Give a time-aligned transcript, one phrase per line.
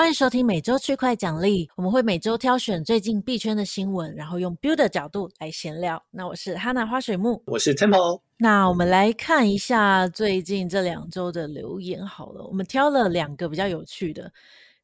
[0.00, 6.02] 欢迎收听每周区块奖励，我们会每周挑选最近币圈的新闻，然后用 Builder 的角度来闲聊。
[6.10, 8.22] 那我是哈娜花水木，我是 Temple。
[8.38, 14.32] 那我们来看一下最近这两周的留言好了，我们挑了两个比较有趣的。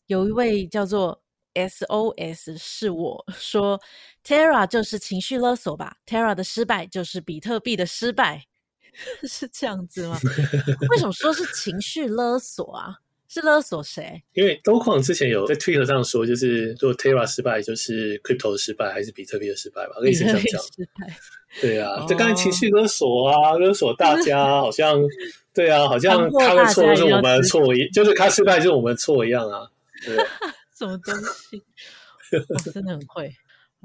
[0.06, 1.18] 有一位叫做
[1.54, 3.80] SOS 是我说
[4.22, 8.44] ，Terra 就是情绪勒索吧？Terra 的失败就是比特币的失败，
[9.26, 10.18] 是这样子吗？
[10.92, 12.98] 为什么说是情绪勒索啊？
[13.28, 14.22] 是勒索谁？
[14.34, 19.94] 因为都矿之前有在 Twitter 上说，就是如果 Terra 失败，就是 Crypto 的失败，还是比特币的失败吧？
[20.00, 20.62] 类似这样讲。
[21.60, 24.98] 对啊，这刚才情绪勒索啊，勒索大家，好像
[25.54, 29.66] 对啊，好像他的错是我们的错一，就是他失败就是我们的错一样啊。
[30.04, 30.16] 对
[30.76, 31.14] 什么东
[31.50, 31.62] 西？
[32.48, 33.32] 我、 真的很会。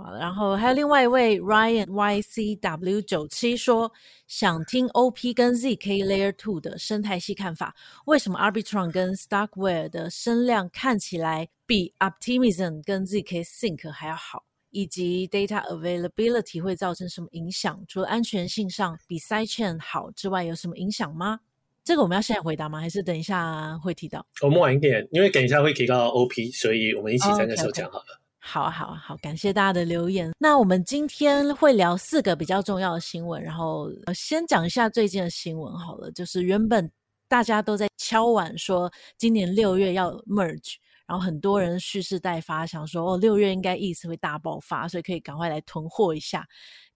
[0.03, 3.91] 好，然后还有另外一位 Ryan YCW 九七说，
[4.25, 7.75] 想听 OP 跟 ZK Layer Two 的生态系看法。
[8.05, 14.43] 为什么 Arbitron 跟 Starkware 的声量看起来比 Optimism 跟 ZK Sync 还要好？
[14.71, 17.83] 以及 Data Availability 会造成什么影响？
[17.87, 21.41] 除了安全性上比 Sidechain 好之外，有什么影响吗？
[21.83, 22.79] 这个我们要现在回答吗？
[22.79, 24.25] 还是等一下会提到？
[24.41, 28.05] 我们晚一点，因为等一下会提到 OP，所以我们一起在那时候讲好了。
[28.05, 28.20] Oh, okay, okay.
[28.43, 30.31] 好好好，感谢大家的留言。
[30.39, 36.11] 那我们今天会聊四个比较重要的新闻，然后先讲一下最近的新闻好了。
[36.11, 36.91] 就是原本
[37.27, 46.43] 大家都在敲碗说今年六月要 merge，然后很多人蓄势待发，想说哦六月应该 East 会大爆发，所以可以赶快来囤货一下。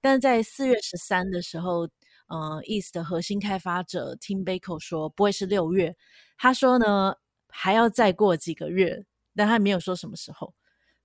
[0.01, 1.85] 但在四月十三的时候，
[2.27, 5.95] 嗯，East 的核心开发者 Tim Beiko 说不会是六月，
[6.39, 7.13] 他说呢
[7.49, 10.51] 还要再过几个月，但他没有说什么时候。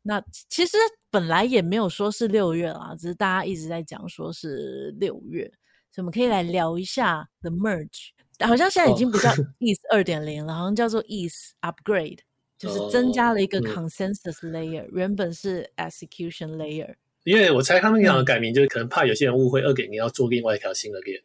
[0.03, 0.79] 那其实
[1.11, 5.45] 本来也没有说是六月啦，只是大家一直在讲说是六月，
[5.93, 8.11] 所以我们可以来聊一下 The Merge。
[8.47, 12.21] 好像现在已经不叫 ETH 二点零了，好像叫做 ETH Upgrade，
[12.59, 16.95] 就是增加了一个 Consensus Layer，、原本是 Execution Layer。
[17.25, 21.21] 因为我猜他们想改名，就是可能怕有些人误会二点零要做另外一条新的链、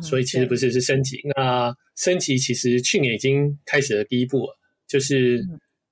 [0.00, 1.20] 所以其实不是是升级。
[1.36, 4.56] 那升级其实去年已经开始了第一步了，
[4.86, 5.44] 就是。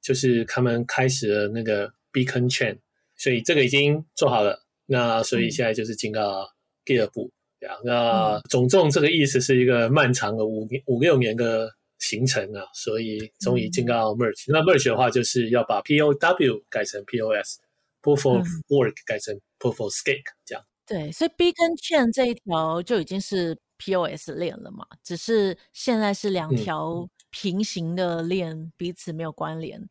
[0.09, 2.79] 嗯就是他们开始了那个 Beacon Chain，
[3.15, 4.65] 所以这个已经做好了。
[4.87, 6.49] 那所以现在就是进到
[6.83, 7.31] 第二步，
[7.61, 7.79] 这样。
[7.85, 14.45] 那总重这个意思是一个漫长的五年五六年的行程啊，所以终于进到 Merge。
[14.47, 20.65] 那 Merge 的话，就是要把 POW 改成 POS，Proof of Work 改成 Proof of Stake 这样。
[20.87, 29.87] 对，所以 Beacon Chain 这一条就已经是 POS 链了嘛，只是现在是两条平行的链，彼此没有关联。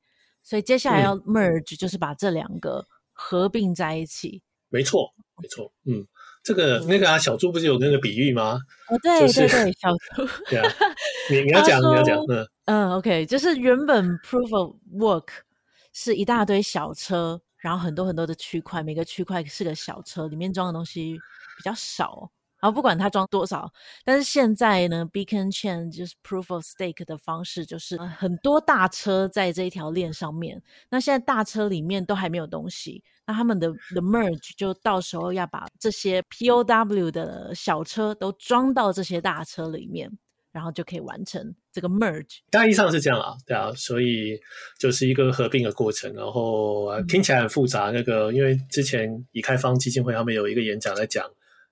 [0.47, 4.41] 所以接下来要 merge，、嗯、就是把这两个合并在一起。
[4.69, 5.69] 没错，没错。
[5.83, 6.07] 嗯，
[6.41, 8.61] 这个那个啊，小猪不是有那个比喻吗？
[8.87, 10.25] 哦，对、就是、对对，小猪。
[10.49, 10.73] 对啊，
[11.29, 12.17] 你你要讲，你要讲。
[12.29, 15.27] 嗯嗯，OK，就是原本 proof of work
[15.91, 21.19] 是一大堆小车，然后很多很多的区块，每个区块是个小车，里面装的东西
[21.57, 22.31] 比较少。
[22.67, 23.71] 然后不管它装多少，
[24.03, 30.61] 但是现在呢，Beacon Chain 就是 Proof of Stake 的方式，就是很多大车在这一条链上面。
[30.89, 40.11] 那现在大车里面都还没有东西，那他们的 The Merge 就到时候要把这些 POW 的小车都装到这些大车里面，
[40.51, 42.39] 然后就可以完成这个 Merge。
[42.51, 44.37] 大意上是这样啊，对啊，所以
[44.77, 46.13] 就是一个合并的过程。
[46.13, 51.25] 然后听起来很复杂，那个因为之前以太坊基金会他们有一个演讲在讲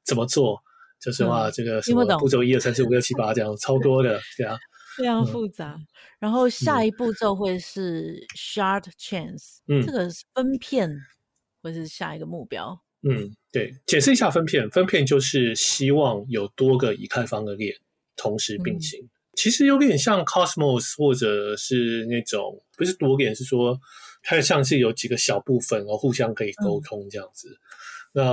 [0.06, 0.64] 怎么做。
[1.06, 4.58] 就是话，这个什么步骤一二三四五六七八 这样超多的，对啊，
[4.98, 5.76] 非常复杂。
[5.78, 5.86] 嗯、
[6.18, 10.90] 然后下一步骤会是 shard chance，嗯，这个分片
[11.62, 12.76] 会是下一个目标。
[13.08, 17.76] 嗯，对，解释一下分片，分片就是希望有多个以太坊的链
[18.16, 19.00] 同时并行。
[19.00, 23.80] 嗯、其实有点像 Cosmos 或者是那种不是多链，是说
[24.24, 27.50] 它像是有几个小部分，然后互相可以沟通这样子。
[27.50, 27.62] 嗯
[28.16, 28.24] 那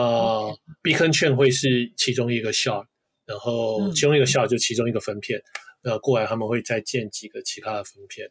[0.81, 2.87] Beacon Chain 会是其中一个 shard，
[3.25, 5.43] 然后其中一个 shard 就其中一个分片，嗯、
[5.83, 8.31] 那过来他们会再建几个其他的分片。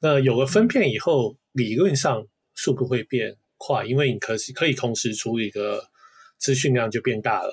[0.00, 5.90] 那有了分片以后，理论上速度会变快，因为你可是可以同时处理的
[6.38, 7.52] 资讯量就变大了。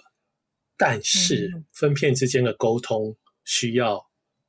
[0.77, 3.99] 但是分片之间的沟通需要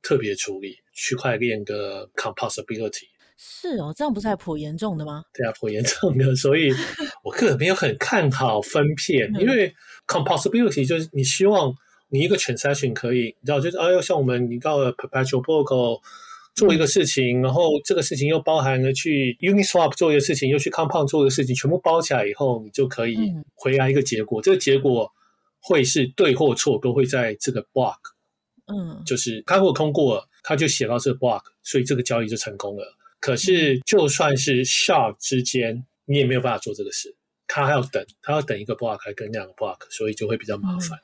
[0.03, 3.07] 特别处理区块链的 composability。
[3.43, 5.23] 是哦，这样不是还颇严重的吗？
[5.33, 6.71] 对啊，颇严重的， 所以
[7.23, 9.73] 我个人没有很看好分片，因为
[10.05, 11.73] composability 就是你希望
[12.09, 15.99] 你一个 transaction 可以，你知道，就是哎呦，像我们你到了 perpetual protocol
[16.53, 23.17] 做一个事情，嗯、然后这个事情又包含了去 Uniswap 做一个事情，又去 Compound 做一个事情，全部包起来以后，你就可以
[23.55, 24.39] 回来一个结果。
[24.39, 25.11] 嗯、这个结果
[25.59, 27.97] 会是对或错，都会在这个 block，
[28.67, 32.97] 嗯，就是他如果通过了，他就写到这个 block，所以这个交易就成功了。
[33.21, 37.15] 可是就算是 shard 之间，你也没有办法做这个事，
[37.47, 40.99] 他还要等，他要等一个 block 跟两个 block，所以就会比较麻烦。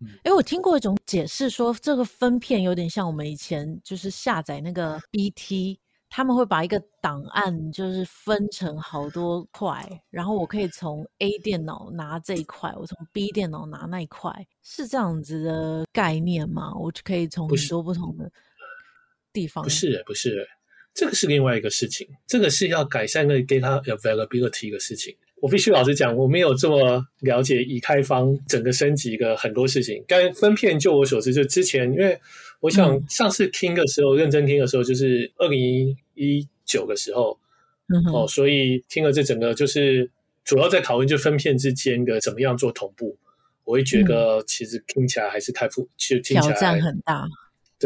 [0.00, 5.78] 嗯，哎、嗯，我听过一种解释说，这个分片有点像我们以前就是下载那个 BT。
[6.16, 16.72] 他们会把一个档案就是分成好多块，然后我可以从 A 电脑拿这一块，我从 B 电脑拿那一块，是这样子的概念吗？
[16.76, 18.30] 我就可以从很多不同的
[19.32, 19.64] 地方。
[19.64, 20.46] 不是，不是，
[20.94, 25.14] 这个是另外一个事情，这个是要改善那个 data availability 的事情。
[25.40, 30.02] 我必须老实讲，我没有这么了解已开方整个升级的很多事情。
[30.08, 32.18] 该分片，就我所知，就之前，因为
[32.60, 37.38] 我想上次听的时候，嗯、认真听的时候，就是二零一九的时候，
[37.88, 40.08] 嗯、哦，所以听了这整个，就是
[40.44, 43.18] 主要在讨论就分片之间的怎么样做同步。
[43.64, 47.26] 我会觉得其实听起来还是太复，就听起来挑战很大。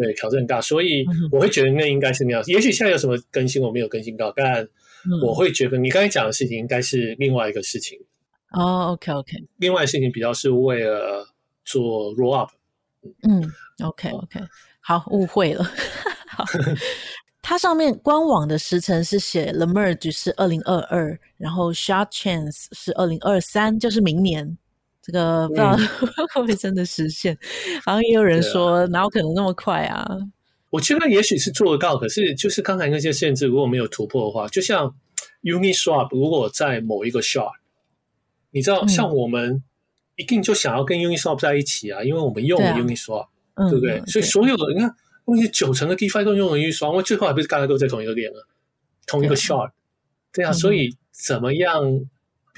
[0.00, 2.42] 对，挑战很大，所以我会觉得那应该是那样。
[2.42, 4.68] 嗯、也许现在有什么更新，我没有更新到，但。
[5.22, 7.98] 我会觉得你刚才讲的事情应该是另外一个事情
[8.50, 8.88] 哦。
[8.88, 11.26] OK OK，另外的事情比较是为了
[11.64, 12.50] 做 roll up。
[13.22, 13.40] 嗯
[13.84, 14.40] ，OK OK，
[14.80, 15.64] 好，误会了。
[16.28, 16.44] 好，
[17.40, 24.58] 它上面官网的时辰是写 The Merge 是二零二二，然后 Shard Chance 是二零二三，就是明年。
[25.08, 25.74] 这个不知道
[26.34, 27.32] 会不会真的实现？
[27.34, 30.06] 嗯、好像也有人说，哪有可能那么快啊？
[30.68, 34.94] 我觉得也许是做得到，可是就是刚才那些限制如果没有突破的话，就像
[35.42, 37.52] Uniswap 如果在某一个 shard，
[38.50, 39.62] 你知道，像我们
[40.16, 44.00] 一定就想要跟 Uniswap 在一起啊，因为我们用了 Uniswap，对、啊、对不对？
[44.00, 44.94] 嗯、所以所有的你看，
[45.24, 48.46] 那些九成的 DeFi 都用了 Uniswap，因为最后还不是大家都在同一个链了，
[49.06, 49.70] 同一个 shard，
[50.34, 51.82] 对啊，所以怎么样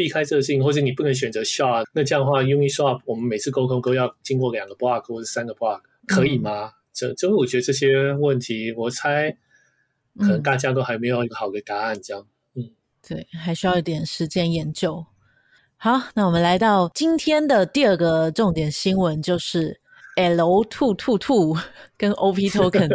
[0.00, 6.68] 避开这个事情，或者你不能选择 shard，那这样的话 Uniswap 我们每次沟通都要经过两个 block 或者三个 block，可以吗？
[6.68, 9.30] 嗯这，这我觉得这些问题，我猜
[10.18, 12.00] 可能大家都还没有一个好的答案。
[12.02, 12.70] 这样，嗯，嗯
[13.06, 15.04] 对，还需要一点时间研究。
[15.76, 19.80] 好，那我们来到今天的第二个重点新闻，就是
[20.16, 21.54] L two two two
[21.98, 22.88] 跟 OP Token。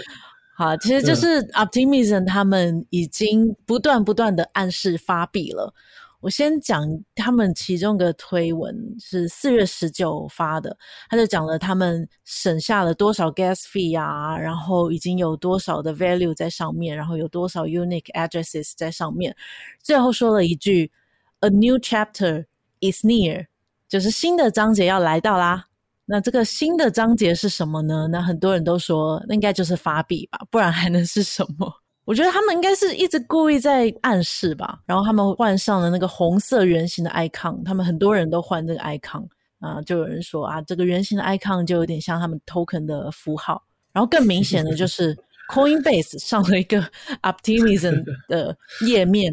[0.56, 5.72] 好，其实就是 Optimism 他们已经不断不断的暗示发币了。
[6.20, 10.76] 我先讲他们其中个推文是四月十九发的，
[11.08, 19.34] 他就讲了他们省下了多少 gas fee 啊，然后已经有多少的 value 在上面，然后有多少 unique addresses 在上面，
[19.82, 20.90] 最后说了一句
[21.40, 22.44] "A new chapter
[22.80, 23.46] is near"，
[23.88, 25.64] 就是新的章节要来到啦。
[26.04, 28.08] 那这个新的章节是什么呢？
[28.10, 31.72] 那很多人都说那应该就是发币吧，不然还能是什么？
[32.10, 39.24] 我觉得他们应该是一直故意在暗示吧，然后他们换上了那个红色圆形的 icon，他们很多人都换这个 icon
[39.60, 43.62] 啊，就有人说啊，这个圆形的 icon 就有点像他们 token 的符号，
[43.92, 45.16] 然后更明显的就是
[45.52, 46.82] Coinbase 上了一个
[47.22, 48.58] Optimism 的
[48.88, 49.32] 页面，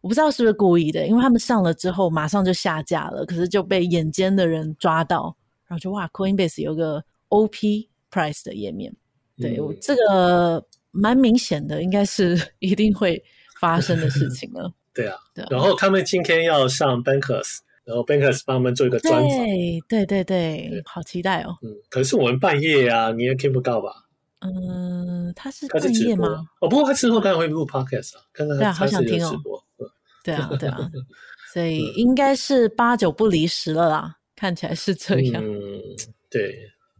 [0.00, 5.36] 我不知道是不是故意的，因为他们上了之后马上就下架了，可是就被眼尖的人抓到，
[5.66, 8.94] 然后就哇，Coinbase 有个 OP Price 的页面，
[9.36, 10.64] 对，我这个。
[10.96, 13.22] 蛮明显的，应该是 一定会
[13.60, 14.72] 发生的事情了。
[14.94, 15.48] 对啊，对啊。
[15.50, 19.28] 然后他们今天要上 Bankers，然后 Bankers 帮他们做一个专访。
[19.28, 21.56] 对对对对，好期待哦。
[21.62, 23.92] 嗯，可是我们半夜啊，你也听不到吧？
[24.40, 26.46] 嗯，他是半夜吗？
[26.60, 29.34] 哦，不过他之后当然会录 Podcast 啊，看看他好想听哦。
[30.24, 30.78] 对啊，对啊，
[31.52, 35.44] 所以应该是八九不离十了啦，看起来是这样。
[35.44, 35.80] 嗯，
[36.30, 36.54] 对，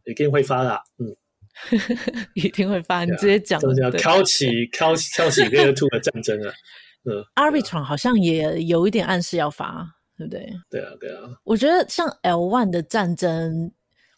[0.05, 0.81] 一定会发的。
[0.99, 1.17] 嗯。
[2.35, 3.61] 一定会发，你直接讲。
[3.61, 6.53] 就是要挑起、挑 挑起 Layer 2的战争啊！
[7.09, 9.87] 嗯，Arbitrum 好像也有一点暗示要发，
[10.19, 10.53] 对不对？
[10.69, 11.23] 对啊，对啊。
[11.45, 13.71] 我觉得像 L One 的战争，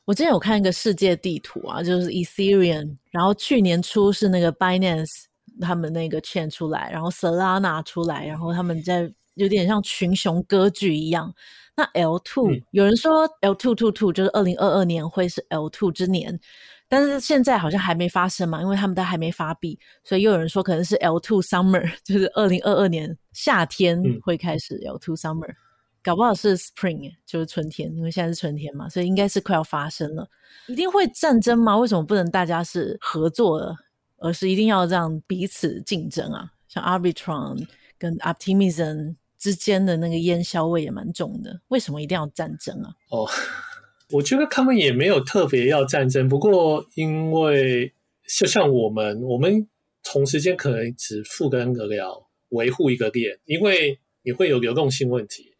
[0.07, 5.25] 我之前有看一个世界地图啊，就是 Ethereum，然后去年初是那个 Binance
[5.61, 11.31] 他们那个 chain 出来，然后 Solana 出来，然后他们在有点像群雄割据一样。
[11.77, 16.41] 那 L Two，有人说 L Two Two Two 就是二零二二年会是 L Two 之年。
[16.89, 25.57] 但是现在好像还没发生嘛，因为他们都还没发币，所以又有人说可能是 L2 Summer， 就是二零二二年夏天会开始 L2 Summer，、嗯、
[26.03, 30.27] 搞不好是 Spring，就是春天，因为现在是春天嘛，所以应该是快要发生了。
[30.67, 31.77] 一定会战争吗？
[31.77, 33.77] 为什么不能大家是合作的，
[34.17, 36.51] 而是一定要这样彼此竞争啊？
[36.69, 37.67] 像 Arbitron
[37.99, 42.95] 跟 Optimism 之间的那个烟硝味也蛮重的，为什么一定要战争啊？
[43.11, 43.29] 哦。
[44.11, 47.93] 我觉得他们也没有特别要战争，不过因为
[48.27, 49.69] 就像我们，我们
[50.03, 55.55] 同时间可能只负担得了维护一个链，因为你会有流动性问题。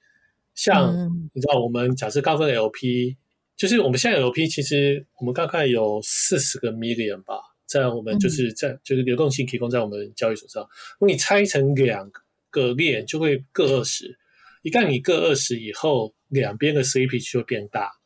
[0.55, 0.93] 像
[1.35, 3.17] 你知道，我们假设高分 LP，
[3.57, 7.35] 就是我们现在 LP 其实我们大概有四十个 million 吧，
[7.67, 10.63] 在我们就是在、嗯、就是流动性提供在我们交易所上。
[10.99, 12.11] 如果你拆成两
[12.51, 14.19] 个链，就会各二十。
[14.63, 17.98] 一旦你各二十以后，两边的 CP 就会变大。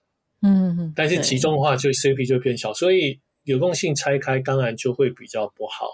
[0.43, 0.93] 嗯嗯。
[0.95, 5.87] 但是集中的话，就 CP 就变小，所以流动性拆开当然就会比较不好。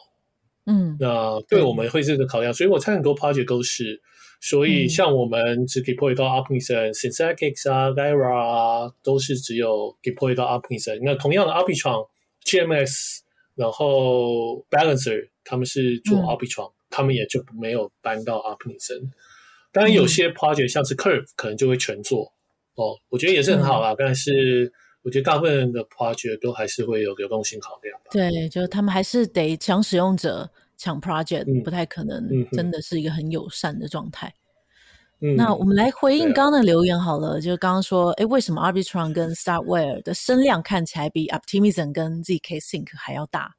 [0.67, 0.97] 嗯。
[0.99, 4.03] 那对我们会这个考量，所以我猜很多 project 都是。
[4.41, 11.01] 所以，像我们只 deploy 到 Optimism、Synthetix 啊、Lyra 啊，都是只有 deploy 到 Optimism。
[11.03, 12.07] 那同样的 Arbitron、
[12.45, 13.19] GMS，
[13.57, 19.11] 然后 Balancer，他们是做 Arbitron，、嗯、他们也就没有搬到 Optimism。
[19.73, 22.38] 当然，有些 project 像是 Curve，可能就会全做、嗯、
[22.79, 23.93] 哦，我觉得也是很好啦。
[23.93, 28.01] 嗯、但是，我觉得大部分的 project 都还是会有流动性考量。
[28.11, 30.51] 对，就是他们还是得抢使用者。
[30.81, 34.33] 抢 project、嗯、不太可能，真的是一个很友善的状态。
[35.21, 43.53] 嗯、那我们来回应刚刚的留言好了，嗯、就刚刚说，哎，为什么 Arbitron 跟 Starkware 的声量看起来比 Optimism 跟 zk Sync 还要大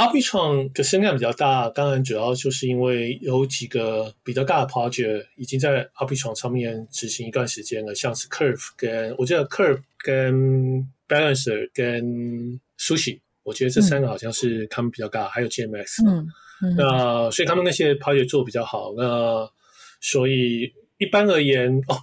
[0.00, 16.08] ？Arbitrum 的声量比较大，当然主要就是因为有几个比较大的 project 已经在 Arbitron 上面执行一段时间了，像是 Curve 跟我觉得 Curve 跟 Balancer 跟 Sushi，我觉得这三个好像是他们比较大，嗯、还有 GMX。
[16.08, 16.26] 嗯
[16.62, 18.94] 嗯、那所以他们那些 project 做比较好。
[18.96, 19.50] 那
[20.00, 22.00] 所以一般而言，哦，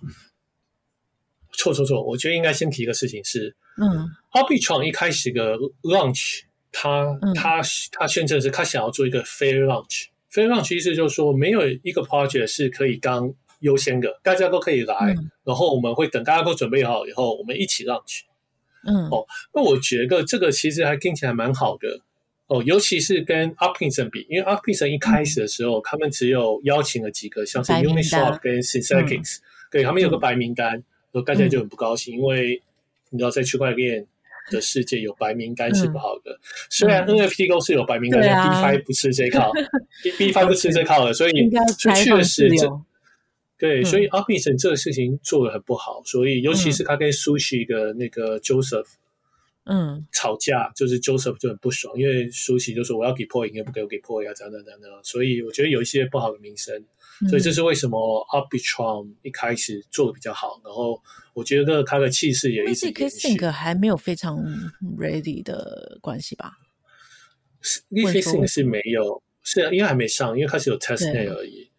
[1.54, 6.42] 错错错，我觉得应该先提一个事情是，嗯，Arbitron 一开始的 launch，
[6.80, 7.60] 他、嗯、他
[7.92, 10.06] 他宣称是他想要做一个 fair launch。
[10.32, 18.22] fair launch 意思就是说，没有一个 project 是可以当优先的，大家都可以来，嗯、然后我们会等大家都准备好以后，我们一起 launch。
[18.84, 22.02] 嗯，哦，那我觉得这个其实还听起来蛮好的。
[22.46, 29.40] 哦，尤其是跟 Upkinson 比，因为 Upkinson 一开始的时候，嗯、他们只有邀请了几个，像是 Uniswap 跟 Synthetix，
[29.72, 32.62] 对，他们有个白名单，然后、大家就很不高兴，嗯、因为
[33.10, 34.06] 你知道在区块链
[34.50, 36.32] 的世界有白名单是不好的。
[36.32, 36.40] 嗯、
[36.70, 39.52] 虽然 NFT 公司有白名单的，DeFi 不吃这套
[40.04, 41.50] ，DeFi 不吃这套的，所以
[41.80, 42.70] 所以确实这
[43.58, 48.88] 对，所以 Optimism 这个事情做的很不好，所以尤其是他跟 Sushi 的那个 Joseph。
[49.70, 56.86] 嗯，吵架就是 Joseph 就很不爽，因为 Sushi 就说我要 deploy，你又不给我 deploy 啊，这样这样这样，所以我觉得有一些不好的名声，嗯、
[57.30, 57.98] 所以这是为什么
[58.32, 61.02] Arbitrum 一开始做的比较好，然后
[61.34, 62.88] 我觉得他的气势也一直。
[62.88, 64.38] zk Sync 还没有非常
[64.98, 66.54] ready 的关系吧
[67.64, 71.70] Sync 是没有，是因为还没上，因为开始有 testnet 而已。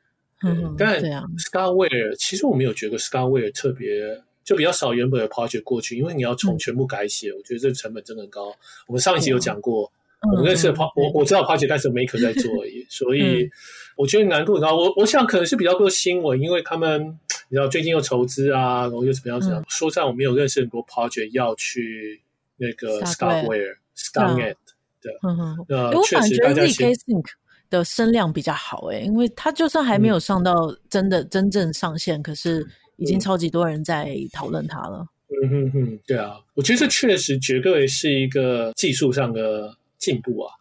[0.42, 4.22] 嗯，但 Starkware 其实我没有觉得 Starkware 特别。
[4.44, 8.46] 就比较少原本的 project 过去，因为你要从全部改写，嗯、我觉得这个成本真的很高。
[8.86, 13.48] 我们上一集有讲过，嗯、我们认识的 project，我我知道 project，但是 maker 在做而已，所以
[13.96, 14.76] 我觉得难度很高。
[14.76, 19.62] 我我想可能是比较多新闻，因为他们你知道最近又筹资啊，然后又怎么样怎么样。
[19.62, 22.22] 嗯、说实在，我没有认识很多 project 要去
[22.56, 24.56] 那个 Starkware、Starknet
[25.00, 27.24] 对，嗯哼，呃，我感觉 zk Sync
[27.70, 30.54] 的声量比较好诶、欸，因为它就算还没有上到
[30.90, 32.66] 真的、嗯、真正上线，可是。
[33.00, 35.06] 已经超级多人在讨论它了。
[35.30, 40.54] 嗯哼哼，对啊，我觉得这确实绝对是一个技术上的进步啊。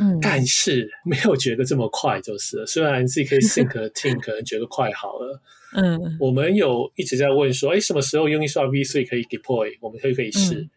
[0.00, 2.66] 嗯，但是没有觉得这么快，就是了。
[2.66, 5.38] 虽然 zk Sync Team 可能觉得快好了。
[5.74, 9.76] 嗯，我们有一直在问说，哎，什么时候 Uniswap V3 可以 deploy？
[9.82, 10.60] 我们可以可以试。
[10.60, 10.70] 嗯、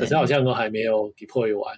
[0.00, 1.76] 可是好像都还没有 deploy 完。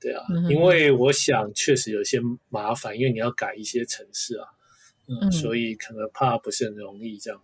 [0.00, 4.46] 对啊，嗯、因为我想确实有些麻烦，因为你要改一些程式啊。
[5.06, 7.40] 嗯，嗯所以可能怕不是很容易这样。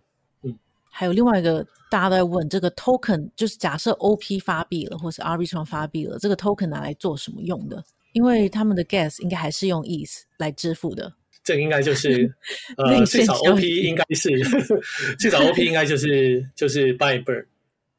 [0.97, 1.61] 还有另外一个，
[1.91, 7.83] 大家都在问这个 token，就是假设 OP 发币了，或是 Arbitrum 发币了，这个 token 拿来做什么用的？
[8.13, 11.13] 因为他们的 gas 应该还是用 ETH 来支付的。
[11.43, 12.33] 这个应该就是
[12.77, 14.29] 呃，最少 OP 应该是
[15.19, 17.45] 最少 OP 应该就是就是 buy burn，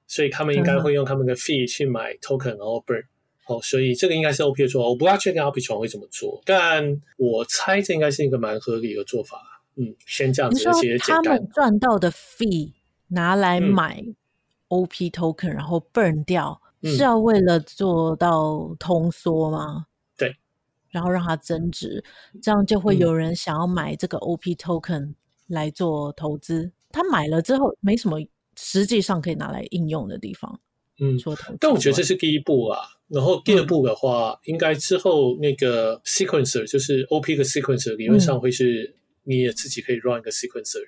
[0.07, 3.05] 所以他们应该会用他们的 fee 去买 token 然后 burn。
[3.47, 9.39] 哦，所以这个应该是 OP 的做法，我不知道确定 Arbitrum 会怎么做，但我猜这应该是一个蛮合理的做法。
[9.77, 11.23] 嗯，先这样子，而且简单。
[11.23, 12.73] 他们赚到的 fee。
[13.09, 14.05] 拿来买
[14.69, 19.87] OP token，、嗯、然后 burn 掉，嗯、是要为了做到通缩吗？
[20.17, 20.35] 对，
[20.91, 22.03] 然后让它增值，
[22.43, 25.15] 这样就会有人想要买这个 OP token
[25.47, 26.65] 来做投资。
[26.65, 28.19] 嗯、他买了之后，没什么
[28.57, 30.61] 实际上可以拿来应用的地方。
[30.99, 32.81] 嗯，做投资，但我觉得这是第一步啊。
[33.09, 40.81] 然后第二步的话，嗯、应该之后那个 sequencer 就是 OP 的 sequencer，理论上会是你也自己可以 run 一个 sequencer。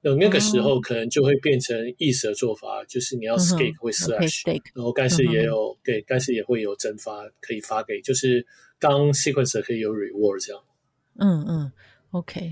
[0.00, 4.42] 那那个时候可能就会变成 ETH 的做法，就是你要 stake 会 slash，
[4.74, 8.46] 然后但是也有对，但是也会有蒸发可以发给，就是
[8.78, 10.62] 当 sequencer 可以有 reward 这样。
[11.18, 11.72] 嗯嗯
[12.12, 12.50] ，OK，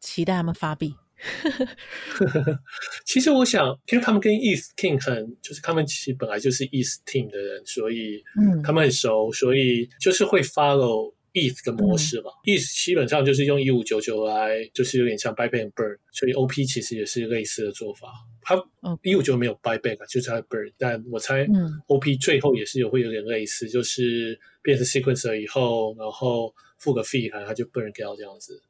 [0.00, 0.94] 期待他们发币。
[3.06, 12.30] 其实我想，因为他们跟 East Team 很，就是他们其实本来就是 East Team 的人，所以嗯，他们很熟，所以就是会 follow ETH 的模式吧。
[12.44, 18.08] 嗯、ETH 基本上就是用一五九九来，就是有点像 buy back and burn，所以 OP 其实也是类似的做法。
[18.40, 18.54] 它
[19.02, 21.46] 一五九没有 buy back，就是在 burn，但我猜
[21.88, 28.62] OP 最后也是有会有点类似，就是变成 sequencer 以后，然后付个 fee，然后它就 burn 掉这样子。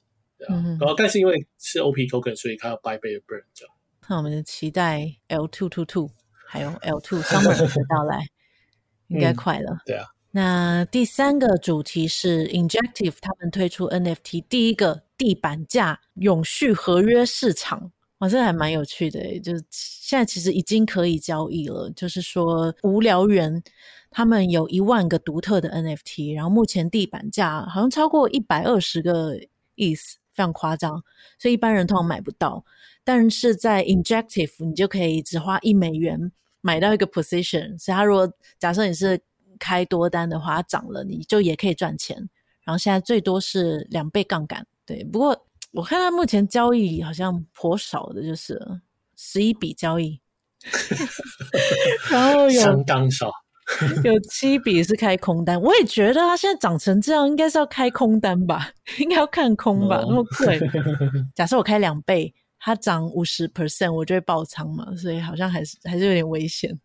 [0.48, 3.74] 嗯，然后但是因为是 OP token，所以它要 buy back burn 这样。
[4.08, 6.10] 那我们期待 L two two two
[6.46, 8.26] 还有 L two summer 的 到来，
[9.08, 9.72] 应该快了。
[9.72, 10.06] 嗯、对啊。
[10.36, 19.38] 那第三个主题是 Injective，他们推出 NFT 第一个地板价永续合约市场，哇，这还蛮有趣的。
[19.38, 23.62] 就是现在其实已经可以交易了，就是说无聊人
[24.10, 29.38] 他们有一万个独特的 NFT，然后目前地板价好像超过一百二十个
[29.76, 30.14] ETH。
[30.34, 31.00] 非常夸张，
[31.38, 32.64] 所以一般人通常买不到。
[33.04, 37.78] 但是在 Injective，你就可以只花一美元买到一个 position。
[37.78, 39.20] 所以，他如果假设你是
[39.64, 42.16] 开多单的话，它涨了，你就也可以赚钱。
[42.64, 44.66] 然后现在最多是两倍杠杆。
[44.84, 48.60] 对，不过我看他目前交易好像颇少的，就是
[49.16, 50.20] 十一笔交易，
[52.12, 53.30] 然后有相当少。
[54.04, 58.70] 有七笔是开空单，我也觉得他现在涨成这样，应该是要开空单吧？
[58.98, 60.04] 应该要看空吧？
[60.06, 60.60] 那么贵，
[61.34, 66.78] 假设我开两倍，它涨五十 percent，我就会爆仓嘛，所以好像还是还是有点危险，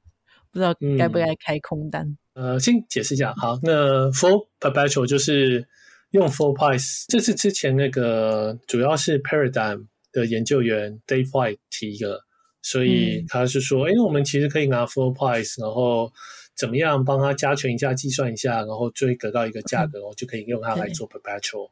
[0.52, 2.06] 不知道该不该开空单。
[2.06, 5.68] 嗯、呃，先解释一下，好，那 full Perpetual 就是
[6.12, 12.24] 用 full Price，这是之前那个主要是 Paradigm 的研究员 Dave White 提的，
[12.62, 16.12] 所以他是说，哎、嗯，我们其实可以拿 full Price，然后。
[16.56, 21.70] 怎么样帮他加权一下、计算一下，然后最得到一个价格，我、嗯、就可以用它来做 perpetual。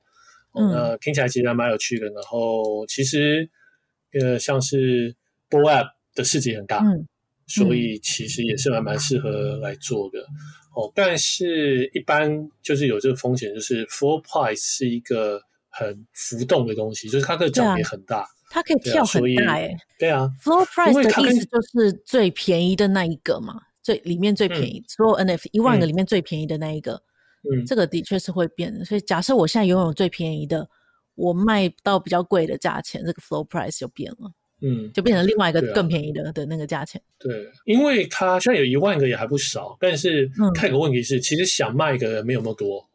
[0.53, 2.05] 嗯，那听起来其实还蛮有趣的。
[2.11, 3.49] 然后其实
[4.13, 5.13] 呃，像是
[5.49, 7.05] Boap 的市值很大，嗯，
[7.47, 10.19] 所以其实也是还蛮适合来做的。
[10.75, 12.29] 哦，但是一般
[12.61, 19.75] 就是有这个风险，就是 floor price 是一个很浮动的东西，就是它的涨跌很大，它可以跳很大诶。
[19.97, 23.59] 对啊，floor price 的意思就是最便宜的那一个嘛。
[23.81, 27.01] 最里面最便宜，嗯、所有 NFT 一万个里面最便宜的那一个，
[27.49, 28.83] 嗯，这个的确是会变的。
[28.83, 30.69] 所以假设我现在拥有最便宜的，
[31.15, 34.29] 我卖到比较贵的价钱，这个 floor price 就变了，
[34.61, 37.01] 嗯，就变成另外一个更便宜的、啊、的那个价钱。
[37.19, 42.89] 对，因为它现在有一万个也还不少，但是看个问题是，嗯、其实想卖的人没有那么多，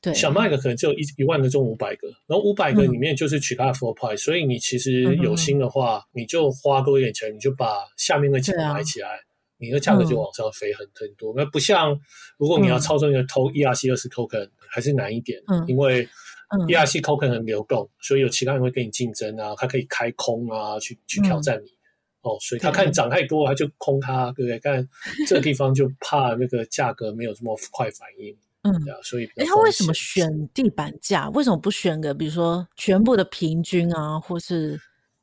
[0.00, 9.20] 对，想卖的可能只有一一万个中五百个，然后五百个里面就是取它的 floor price，、嗯、所以你其实有心的话，嗯、你就花多一点钱，你就把下面的钱买起来。
[9.58, 11.98] 你的价格就往上飞很很多，那、嗯、不像
[12.36, 16.06] 如果你要操作一个偷 ERC 二十 token 还是难一点，嗯、因为
[16.48, 21.76] ERC token 很流动，所以有其他人会跟你竞争啊，他可以开空啊，去去挑战你、嗯、
[22.22, 24.60] 哦，所以他看你涨太多，他就空它，对不对？
[24.62, 24.88] 但
[25.26, 31.28] 这个地方就 怕那个价格没有这么快反应，嗯，对啊，所以哎，他为什么选地板价？
[31.30, 34.80] 为什么不选个比如说全部的平均啊，或是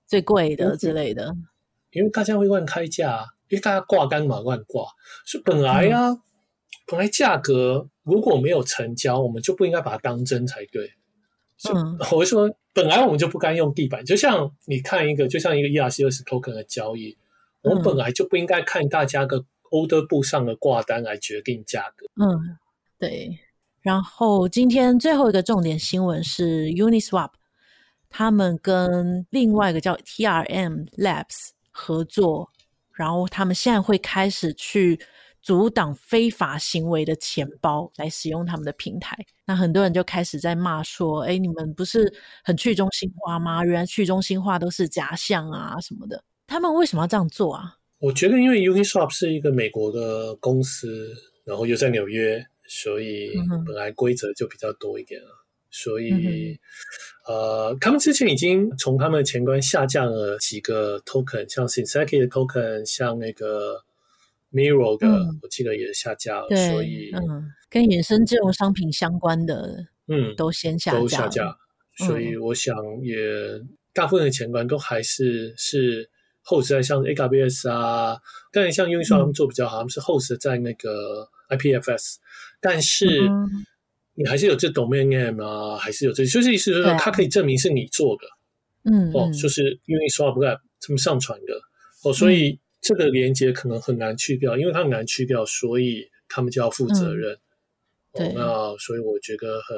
[0.08, 1.36] 最贵的之类的？
[1.92, 3.26] 因为大家会乱开价。
[3.50, 4.84] 因为大家挂杆嘛，乱挂，
[5.28, 6.22] 所以本来啊，嗯、
[6.88, 10.92] 本来价格如果没有成交，我们就不应该把它当真才对。
[11.74, 17.18] 嗯，我会说，本来我们就不该用地板，就像你看一个，就像一个 ERC 二十 token 的交易，
[17.62, 19.40] 嗯、我们本来就不应该看大家的
[19.72, 22.06] order book 上的挂单来决定价格。
[22.16, 22.58] 嗯，
[23.00, 23.40] 对。
[23.82, 27.32] 然后今天最后一个重点新闻是 Uniswap，
[28.10, 32.50] 他们跟另外一个叫 TRM Labs 合作。
[32.96, 35.00] 然后他们现在会开始去
[35.44, 39.16] 阻挡非法行为的钱包来使用他们的平台。
[39.46, 42.12] 那很多人就开始在骂说：“哎，你们不是
[42.44, 43.64] 很去中心化吗？
[43.64, 47.78] 原来去中心化都是假象啊什么的。”他们为什么要这样做啊？
[48.00, 53.32] 我觉得，因为 Uniswap 是一个美国的公司，然后又在纽约，所以
[53.66, 55.28] 本来规则就比较多一点了。
[55.72, 56.60] 所以，
[57.28, 63.84] 嗯、呃，他们之前已经从他们的前端下降了几个 token，像 Synthetic 的 token，像那个
[64.54, 66.48] Mirror 的，嗯、我记得也下架了。
[66.48, 71.00] 所以，嗯，跟衍生金融商品相关的，嗯，都先下架。
[71.00, 71.58] 都下架。
[71.98, 73.18] 所以，我想也
[73.94, 76.10] 大部分的前端都还是是
[76.46, 78.18] host 在像 AWS 啊，
[78.52, 82.16] 但像 Uniswap 他们做比较好，嗯、他们是 host 在那个 IPFS，
[82.62, 83.28] 但是。
[83.28, 83.66] 嗯
[84.16, 91.60] 你还是有这 domain name 啊，还是有这，就是意思就是说，它可以证明是你做的，嗯，哦，就是因为 Uniswap 这么上传的，
[92.04, 97.40] 哦，所以这个连接可能很难去掉，因为它很难去掉，所以他们就要负责任。
[98.12, 99.78] 嗯、哦，那所以我觉得很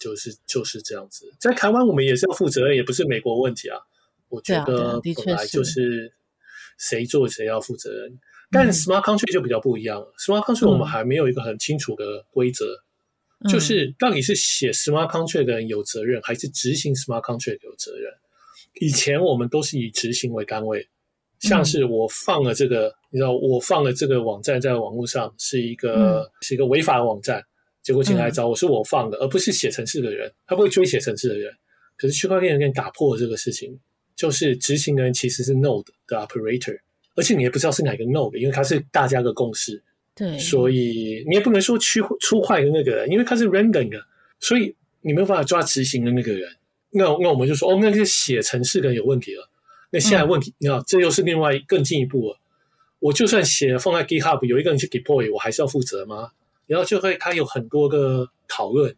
[0.00, 3.76] 就是就是这样子，在台湾我们也是要负责任，也不是美国问题啊。
[4.28, 6.12] 我觉得本来就是
[6.78, 8.18] 谁做谁要负责任。
[8.50, 10.14] 但 smart contract 就比较不一样了。
[10.18, 12.64] smart contract 我们还没有一个很清楚的规则，
[13.40, 18.12] 嗯、就是到底是写 smart contract 的人有责任，还是执行 smart contract 有责任？
[18.74, 20.88] 以前我们都是以执行为单位，
[21.46, 27.42] 像是我放了这个，嗯、你知道，我放了这个网站在网络上是一个、嗯、是一个违法的网站，
[27.82, 31.52] 结果警察来找我是我放的，而不是写程式的人，他不会追写程式的人。
[31.96, 33.78] 可是区块链人打破了这个事情，
[34.14, 36.78] 就是执行的人其实是 node 的 operator。
[37.14, 39.82] 而且你也不知道是哪个 node，因为它是大家的共识，
[40.14, 43.98] 对，所以你也不能说出出坏的那个人，因为他是 random 的，
[44.40, 46.46] 所以你没有办法抓执行的那个人。
[46.90, 49.48] 那那我们就说，哦，那个写程式的人有问题了。
[49.96, 52.38] 那现在问题，嗯、你知道，这又是另外更进一步了。
[52.98, 56.32] 我就算写放在 GitHub，有一个人去 deploy，我还是要负责吗？
[56.66, 58.94] 然后就会他有很多个讨论，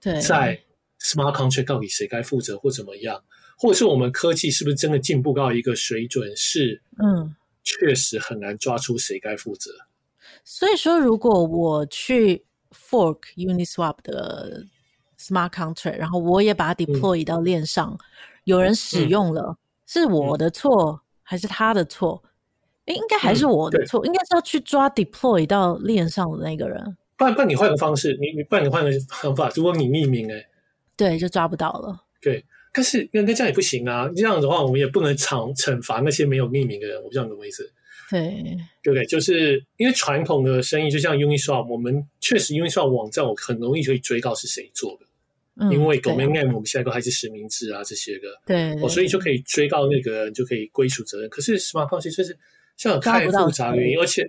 [0.00, 0.58] 对，在
[1.00, 3.22] smart contract 到底谁该负责或怎么样，
[3.58, 7.34] 或者是我们科技是不是真的进步到一个水准是嗯。
[7.62, 9.70] 确实很难抓出谁该负责。
[10.44, 14.64] 所以说，如果我去 fork Uniswap 的
[15.18, 17.98] smart contract，然后我也把它 deploy 到链上，嗯、
[18.44, 19.56] 有人使用了，嗯、
[19.92, 22.22] 是我的错、嗯、还是他的错？
[22.86, 26.96] 诶，应该还是我的错，嗯、应该是要去抓 deploy 到链上的那个人。
[27.16, 30.46] 不然，不然你换个方式，你你不然你换个方法，如果你匿名，诶，
[30.96, 32.04] 对，就抓不到了。
[32.20, 32.44] 对。
[32.72, 34.08] 但是那那这样也不行啊！
[34.14, 36.96] 这样的话，我们也不能惩惩罚那些没有匿名的人。
[36.98, 37.68] 我不知道你懂我意思？
[38.08, 38.20] 对，
[38.80, 39.04] 对不对？
[39.06, 45.06] 就是因为传统的生意，就像 Uniswap，我们确实 Uniswap 网站，我很容易可以追到是谁做的。
[45.60, 51.28] 嗯，因为 Domain Name 我们现在都还是实名制啊，这些个对，哦，所以就可以追到那个人，就可以归属责任。
[51.28, 52.38] 可是 Smart 是
[52.76, 54.26] 像有太复杂的原因，而且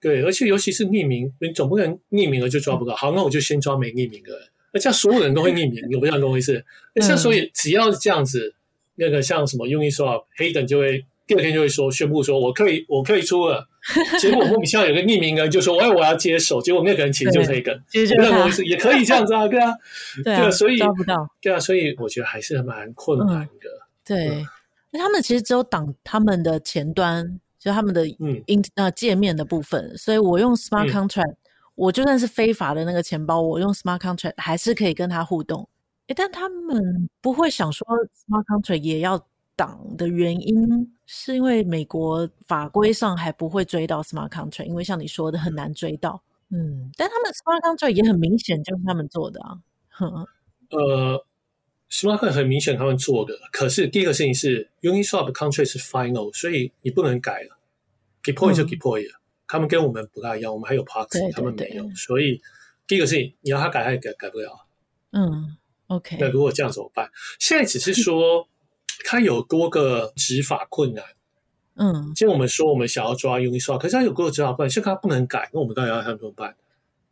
[0.00, 2.94] 对，而且尤其是匿名，你总不能匿名了就抓不到。
[2.94, 4.48] 好，那我就先抓没匿名的人。
[4.72, 6.64] 那这样所有人都会匿名，有不知道怎么回事？
[6.94, 8.54] 那像所以只要是这样子，
[8.94, 13.68] 那个像什么 Uniswap 黑等就会第二天就会说宣布说我可以我可以出了，
[14.20, 19.74] 结果莫名其妙有个匿名人就说哎我要接手，结果那个人其实就是黑等，不知道怎么回事，也可以这样子 啊，对啊，
[20.24, 23.68] 对啊，所以抓不到，对啊，所以我觉得还是蛮困难的。
[24.04, 24.44] 对，
[24.90, 28.42] 那他们其实只有挡他们的前端，就他们的嗯
[28.74, 31.34] 呃界面的部分，所以我用 Smart Contract。
[31.76, 35.66] 我就算是非法的那个钱包，我用 smart contract 还是可以跟他互动。
[36.08, 37.86] 诶，但他们不会想说
[38.28, 39.18] smart contract 也要
[39.60, 40.56] 挡的原因，
[41.04, 46.22] 是因为美国法规上还不会追到 smart contract，因为像你说的很难追到。
[46.48, 49.58] 嗯，但他们 smart contract 也很明显就是他们做的啊。
[49.90, 50.26] 哼，
[50.70, 51.26] 呃
[51.90, 57.58] ，smart contract 很明显他们做的，可是第一个事情是 Uniswap contract 是 final，所以你不能改了
[58.22, 59.12] ，deploy 就 deploy 了。
[59.16, 59.20] 嗯
[59.52, 62.40] 他们跟我们不大一样，我们还有 proxy，他们没有，所以
[62.86, 64.64] 第一个事情你要他改，他也改改不了。
[65.10, 65.56] 嗯
[65.88, 66.18] ，OK。
[66.20, 67.10] 那如果这样怎么办？
[67.40, 68.48] 现在只是说
[69.04, 71.04] 他有多个执法困难。
[71.74, 76.54] 嗯，既然我们说我们想要抓 Uniswap，可是他有多个执法困难，现在他不能改，那我们到底要他怎么办？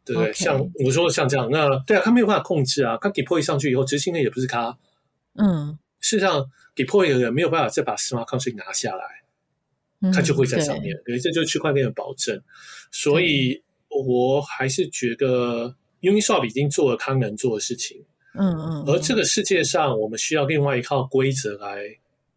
[0.05, 2.99] 对不对.像我说像这样，那对啊，他没有办法控制啊。
[3.01, 4.77] 他 deploy 上去以后，执行的也不是他。
[5.35, 9.05] 嗯，事实上 deploy 的人没有办法再把 smart contract 拿下来。
[10.15, 12.41] 它就会在上面，对，这就是区块链的保证。
[12.93, 18.05] 所以我还是觉得 Uniswap 已经做了它能做的事情。
[18.39, 18.85] 嗯嗯。
[18.87, 21.83] 而这个世界上，我们需要另外一套规则来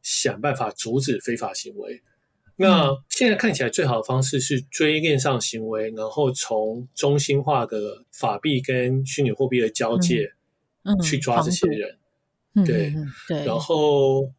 [0.02, 2.02] 想办法阻止非法行为。
[2.56, 10.34] 那现在看起来最好的方式是追链上行为，然后从中心化的法币跟虚拟货币的交界，
[10.84, 11.98] 嗯，去抓这些人。
[12.66, 12.94] 对
[13.28, 14.32] 对，然后。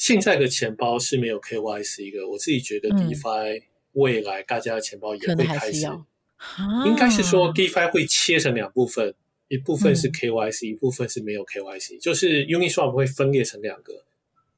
[0.00, 5.86] 现在的钱包是没有 KYC 一个，我自己觉得 DeFi 未来大家的钱包也会开始，
[6.86, 9.14] 应该是说 DeFi 会切成两部分，
[9.50, 14.04] 一部分是 KYC，一部分是没有 KYC，就是 Uniswap 会分裂成两个，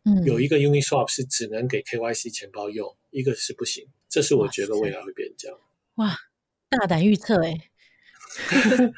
[0.05, 5.59] 嗯有一个 Uniswap 是只能给 KYC 钱包用，一个是不行，这是我觉得未来会变这样。
[5.95, 6.15] 哇，
[6.69, 7.59] 大胆预测哎！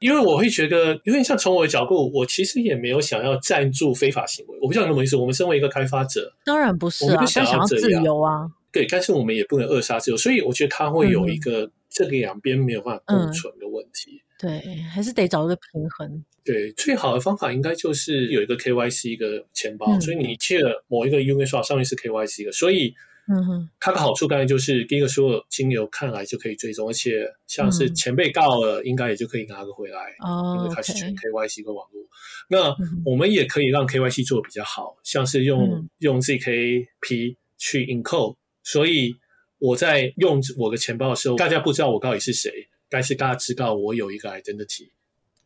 [0.00, 4.58] 因为我会觉得，有点像从我的角度，我其实也没有想要赞助非法行为。
[4.60, 5.16] 我不知道你有没有意思。
[5.16, 8.46] 我们身为一个开发者，当然不是啊，我们想要自由啊。
[8.70, 14.27] 对，但是我们也不能扼杀自由，所以我觉得它会有一个、嗯、这个两边没有办法共存的问题、嗯。
[14.38, 16.24] 对，还是得找一个平衡。
[16.44, 22.94] 对，最好的方法应该就是有一个 KYC 一个钱包，嗯、所以你借了某一个 Uniswap 上面是 KYC 的，所以。
[23.30, 32.02] 嗯哼，它的好处当然就是第一个，所有金流看来就可以追踪，而且像是钱被告了，应该也就可以拿个回来，哦，因为它是全 KYC 的网络。
[32.48, 32.74] 那
[33.04, 39.14] 我们也可以让 KYC 做的比较好，像是用用 ZKP 去 encode，所以
[39.58, 42.50] 我在用我的钱包的时候，大家不知道我到底是谁，
[42.88, 44.88] 但是大家知道我有一个 identity，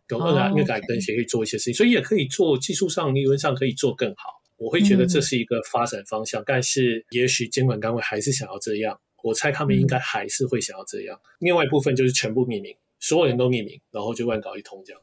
[0.09, 4.41] 有二个 identity 可以做一些事情，所以也可以做技术上理论上可以做更好。
[4.59, 11.17] 我会觉得这是一个发展方向，嗯、但是也许监管单位还是想要这样，我猜他们应该还是会想要这样。
[11.17, 15.03] 嗯、另外一部分就是全部匿名，所有人都匿名，然后就乱搞一通这样。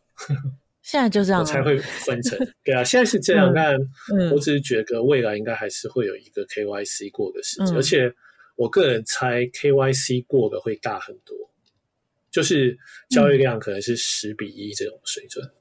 [0.81, 2.39] 现在就这样，我才会分成。
[2.63, 3.75] 对啊，现在是这样，但
[4.31, 8.13] 我只是觉得未来应该还是会有一个 KYC 过的事情，嗯、而且
[8.55, 11.35] 我个人猜 KYC 过的会大很多，
[12.31, 12.77] 就是
[13.09, 15.51] 交易量可能是十比一这种水准。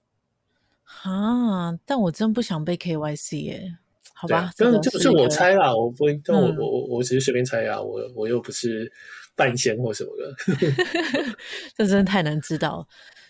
[1.03, 1.79] 啊！
[1.87, 3.79] 但我真不想被 KYC 耶，
[4.15, 4.51] 好吧？
[4.57, 8.91] 但这个是我猜啦，我不，但我我我我只是随便猜啊，我我又不是
[9.37, 10.35] 半仙或什么的，
[11.77, 12.89] 这真的太难知道。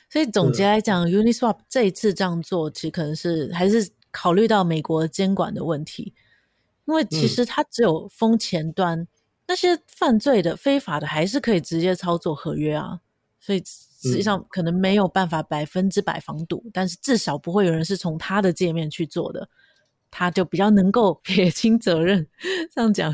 [0.09, 6.15] 所以总结来讲，嗯，Uniswap 这一次这样做，其实可能是还是考虑到美国监管的问题，
[6.87, 9.09] 因为其实它只有封前端，嗯，
[9.49, 13.01] 那些犯罪的、非法的还是可以直接操作合约啊，
[13.49, 13.63] 所以。
[14.01, 19.49] 实际上可能没有办法百分之百防堵，嗯、但是至少不会有人是从他的界面去做的，
[20.09, 22.25] 他就比较能够 撇清责任。
[22.73, 23.13] 这样讲，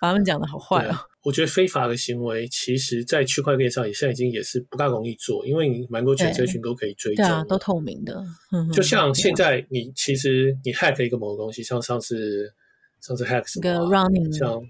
[0.00, 0.96] 把他们讲的好坏哦。
[1.22, 8.24] 我觉得非法的行为，其实，在区块链上也现在已经也是不大容易做，因为你蛮多全社群都可以追踪，对啊，都透明的。
[8.72, 12.50] 就像现在，你其实你 hack 一个某个东西，像上次
[13.02, 14.62] 上次 hack 什么、啊、个 running，像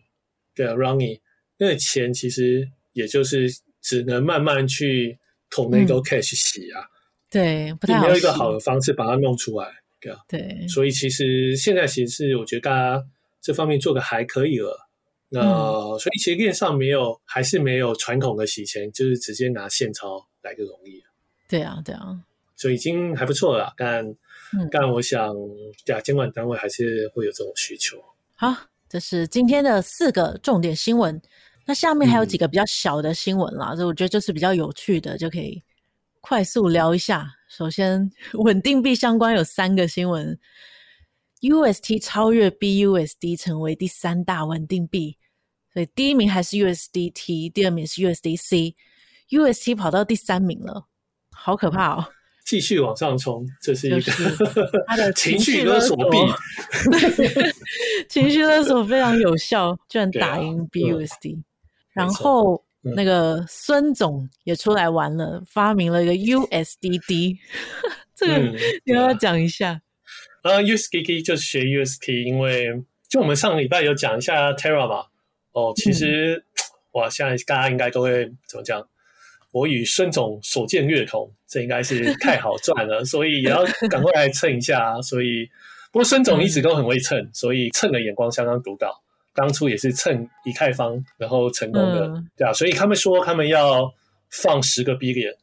[0.56, 1.20] 对啊 running，
[1.56, 3.48] 那个钱其实也就是
[3.82, 5.18] 只能慢慢去。
[5.54, 6.88] 捅那个 cache 洗啊，嗯、
[7.28, 13.04] 对，不太好，没有一个好的方式把它弄出来，对啊，对，所以其实现在其实是我觉得大家
[13.42, 14.88] 这方面做的还可以了，
[15.28, 21.02] 那、嗯、所以其实链上没有，还是没有传统的洗钱，就是直接拿现钞来个容易，
[21.46, 22.18] 对啊，对啊，
[22.56, 25.34] 所以已经还不错了，但、嗯、但我想，
[25.84, 28.02] 对啊，监管单位还是会有这种需求。
[28.36, 28.56] 好，
[28.88, 31.20] 这是今天的四个重点新闻。
[31.72, 35.62] 那下面还有几个比较小的新闻啦，所以、嗯、我觉得就是比较有趣的，就可以
[36.20, 37.26] 快速聊一下。
[37.48, 40.38] 首先，稳定币相关有三个新闻
[41.40, 45.16] ：UST 超越 BUSD 成为第三大稳定币，
[45.72, 50.88] 所以第一名还是 USDT，第二名是 USDC，UST 跑到第三名了，
[51.30, 52.04] 好可怕哦！
[52.44, 54.12] 继续往上冲，这是一个
[54.86, 56.18] 他的 情绪勒索币，
[58.10, 61.42] 情绪勒索非常有效，居然打赢 BUSD。
[61.92, 67.38] 然后那个孙总也出来玩了，嗯、发明了一个 USDD，
[68.16, 68.38] 这个
[68.84, 69.80] 你要不要讲一下？
[70.42, 75.06] 呃、嗯 uh,，USDD 就是学 UST，因为就我们上个礼拜有讲一下 Terra 嘛。
[75.52, 76.44] 哦，其实、嗯、
[76.92, 78.88] 哇，现在大家应该都会怎么讲？
[79.52, 84.98] 我与孙总所见略同，这应该是太好赚了，所以也要赶快来蹭一下。
[85.02, 85.46] 所以，
[85.92, 89.02] 不过孙总一直都很会蹭，嗯、所以蹭的眼光相当独到。
[89.34, 93.90] 当初也是蹭以太坊，然后成功的，嗯、对啊，所以他们说他们要
[94.42, 95.34] 放十个 billion，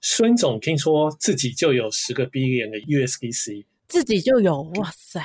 [0.00, 5.22] 孙总听说自己就有十个 billion 的 USDC，自己就有，哇塞，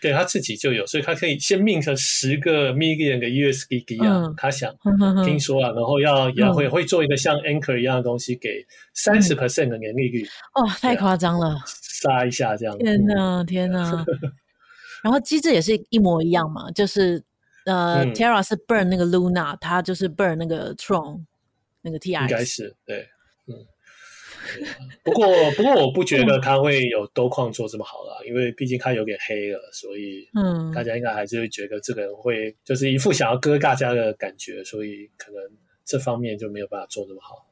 [0.00, 4.74] 对他自己就有，所以他可以先 mint 十个 million 的 USDC 啊，嗯、他想
[5.24, 14.04] 听说啊，然后要也会、嗯、会做一个像 Anchor 一样的东西，给三十 percent 的年利率，哦，太夸张了，杀一下这样，天呐，天呐，
[15.04, 17.22] 然后机制也是一模一样嘛，就是。
[17.64, 21.24] 呃、uh, 嗯、Terra 是 burn 那个 Luna，他就是 burn 那个 Tron，
[21.82, 23.08] 那个 TRX 应该是对，
[23.46, 23.66] 嗯。
[25.04, 35.40] 不过不过我不觉得他会有多矿做这么好啦，嗯、因为毕竟他有点黑了，所以嗯，大家应该还是会觉得这个人会就是一副想要割大家的感觉，所以可能
[35.84, 37.46] 这方面就没有办法做这么好。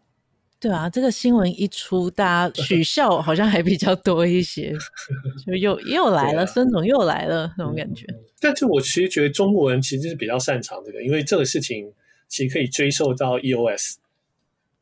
[0.60, 4.76] 对啊，这个新闻一出，大家取笑好像还比较多一些，
[5.46, 8.04] 就又又来了，孙、啊、总又来了那种感觉。
[8.10, 11.90] 嗯、但是我其实觉得中国人其实是比较擅长这个，因为这个事情
[12.28, 13.94] 其实可以追溯到 EOS，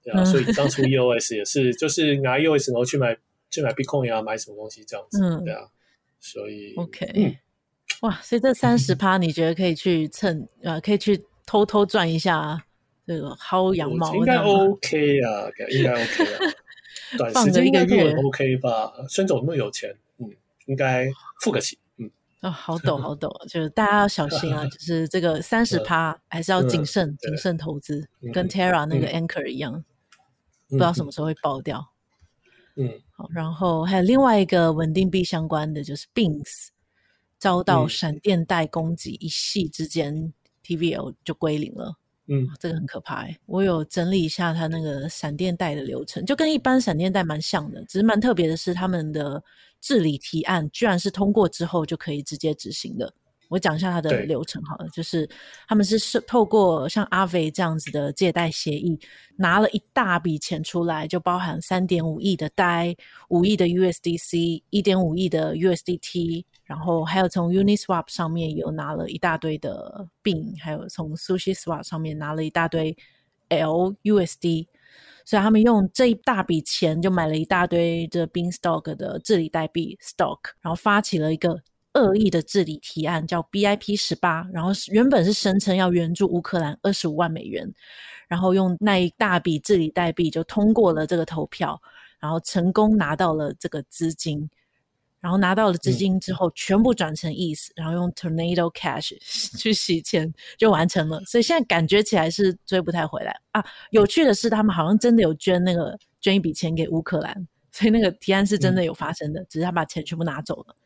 [0.02, 3.16] 对啊，嗯、所以当初 EOS 也是就是拿 EOS 然后去买
[3.48, 5.60] 去买 Bitcoin 啊，买什么东西这样子，嗯、对啊，
[6.18, 7.36] 所以 OK，、嗯、
[8.00, 12.64] 哇，所以这三十趴你觉得可以去蹭啊，可以去偷偷赚一下。
[13.08, 16.38] 这个薅羊毛应该 OK 啊，应该 OK 啊，
[17.16, 17.82] 短时间应该
[18.22, 18.92] OK 吧？
[19.08, 20.30] 孙总那么有钱，嗯，
[20.66, 21.08] 应该
[21.40, 22.10] 付得起，嗯。
[22.40, 29.82] 啊、哦，好抖好抖，就是大家要小心啊， 就是这个三十趴还是要谨慎谨慎投资，跟 Terra 那个 Anchor 一样，
[30.68, 31.84] 不知道什么时候会爆掉。
[32.76, 36.68] 嗯，好，然后还有另外一个稳定币相关的，就是 Beans
[37.38, 41.96] 遭到闪电贷攻击，一夕之间 TVL 就归零了。
[42.28, 43.36] 嗯，这个很可怕欸。
[43.46, 49.42] 我有整理一下他那个闪电贷的流程，就跟一般闪电贷蛮像的，只是蛮特别的是，他们的
[49.80, 53.12] 治理提案居然是通过之后就可以直接执行的。
[53.48, 55.26] 我讲一下它的流程好了，就是
[55.66, 59.00] 他们是是透过像 Aave 这样子的借贷协议，
[59.36, 62.94] 拿了一大笔钱出来，就包含三点五亿的贷、
[63.30, 72.94] 五亿的 USDC、一点五亿的 USDT，然后还有从 Uniswap 上面有拿了一大堆的币，还有从 SushiSwap 上面拿了一大堆
[73.48, 74.66] LUSD，
[75.24, 81.58] 所以他们用这一大笔钱就买了一大堆这 Beanstalk 的治理代币 Stock，然后发起了一个
[81.94, 87.66] 恶意的治理提案，叫 BIP 十八，然后原本是声称要援助乌克兰二十五万美元，
[88.28, 91.80] 然后用那一大笔治理代币就通过了这个投票。
[92.20, 94.50] 然后成功拿到了这个资金，
[95.20, 99.16] 然后拿到了资金之后，全部转成 ETH，然后用 Tornado Cash
[99.58, 101.20] 去洗钱就完成了。
[101.26, 103.64] 所以现在感觉起来是追不太回来啊。
[103.90, 110.76] 有趣的是，他们好像真的有捐那个捐一笔钱给乌克兰，所以那个提案是真的有发生的，只是他把钱全部拿走了。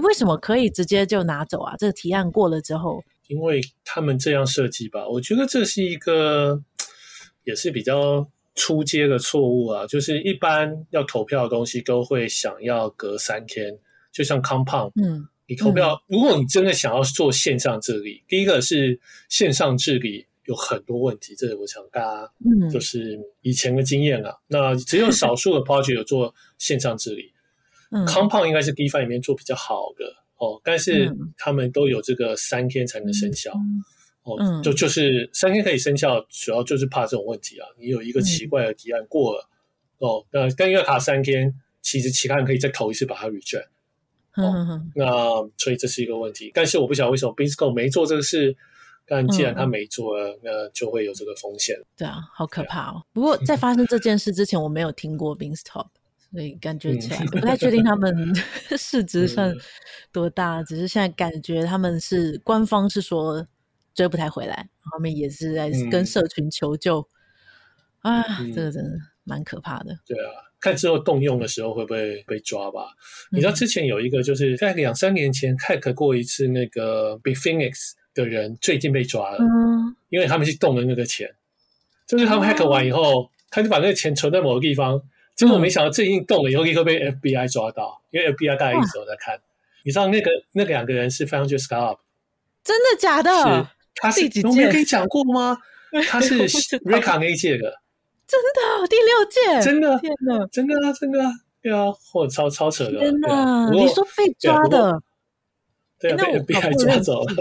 [0.00, 1.74] 为什么可以直接就拿走啊？
[1.76, 6.62] 这个提案过了之后，因为他们这样设计吧，我觉得这是一个
[7.44, 8.28] 也是比较。
[8.54, 13.76] 初阶的错误啊，就是一般要投票的东西都会想要隔三天，
[14.12, 27.32] 就像 Compound，嗯，你投票，嗯、如果你真的想要做线上治理，第一个是线上治理有很多问题，这是我想大家，嗯，就是以前的经验啊，嗯、那只有少数的 project 有做线上治理，
[27.90, 30.04] 嗯，Compound 应该是 DeFi 里面做比较好的
[30.36, 33.52] 哦，但是他们都有这个三天才能生效。
[34.26, 37.68] 嗯嗯哦，就就是三天可以生效，主要就是怕这种问题啊。
[37.78, 39.46] 你有一个奇怪的提案过了，
[39.98, 43.66] 嗯、哦，那跟一个卡三天，其实其他人可以再投一次把它 reject。
[44.36, 45.06] 哦，嗯、那
[45.58, 46.50] 所以这是一个问题。
[46.54, 48.56] 但是我不晓得为什么 Beanstalk 没做这个事，
[49.06, 51.76] 但既然他没做了，嗯、那就会有这个风险。
[51.94, 53.04] 对啊，好可怕哦。
[53.12, 55.88] 不过在发生这件事之前，我没有听过 Beanstalk，
[56.32, 58.34] 所以感觉起来不太确定他们
[58.78, 59.54] 市值算
[60.10, 60.62] 多大。
[60.62, 63.46] 嗯、只是现在感觉他们是官方是说。
[63.94, 67.06] 追不太回来，后面也是在跟社群求救、
[68.02, 68.90] 嗯、啊，嗯、这个真的
[69.22, 69.98] 蛮可怕的。
[70.06, 70.30] 对啊，
[70.60, 72.88] 看之后动用的时候会不会被抓吧？
[73.30, 81.34] 嗯、你知道之前有一个就是在两三年前 hack 过一次那个 Bitfinex 的人，最近被抓了，嗯、因为他们去动了那个钱，
[82.06, 85.00] 就是他们 hack 完以后，嗯、他就把那个钱存在某个地方，
[85.34, 89.40] 结果没想到最近动了以后立刻被 FBI 抓到，因为 FBI 大概一直都在看。
[89.84, 91.98] 你知道那个那两个人是 Foundry Scallop
[92.64, 93.70] 真的假的？
[93.96, 95.58] 他是我没有跟你讲过吗？
[96.08, 97.72] 他是 Reka 那一届的，
[98.26, 101.30] 真的第六届，真的天哪，真的啊，真的啊，
[101.62, 103.70] 对啊，或超超扯的，天哪！
[103.70, 105.00] 你说被抓的，
[106.00, 107.34] 对啊，被 FBI 抓走了，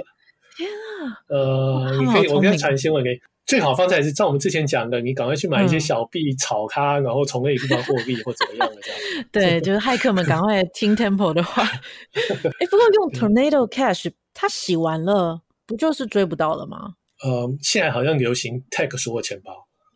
[0.56, 1.24] 天啊！
[1.30, 9.26] 呃，你可以，我跟你传新闻给你，最好方式是照我们之前讲的，你赶快去买一些小币炒它，然后从那里地方获利或怎么样的这样。
[9.34, 11.64] 对， 就是骇客们赶快听 Temple 的话。
[11.64, 15.42] 哎，不过用 Tornado Cash，它洗完了。
[15.66, 16.96] 不就是追不到了吗？
[17.24, 19.54] 呃，现在好像流行 tag 所有钱包，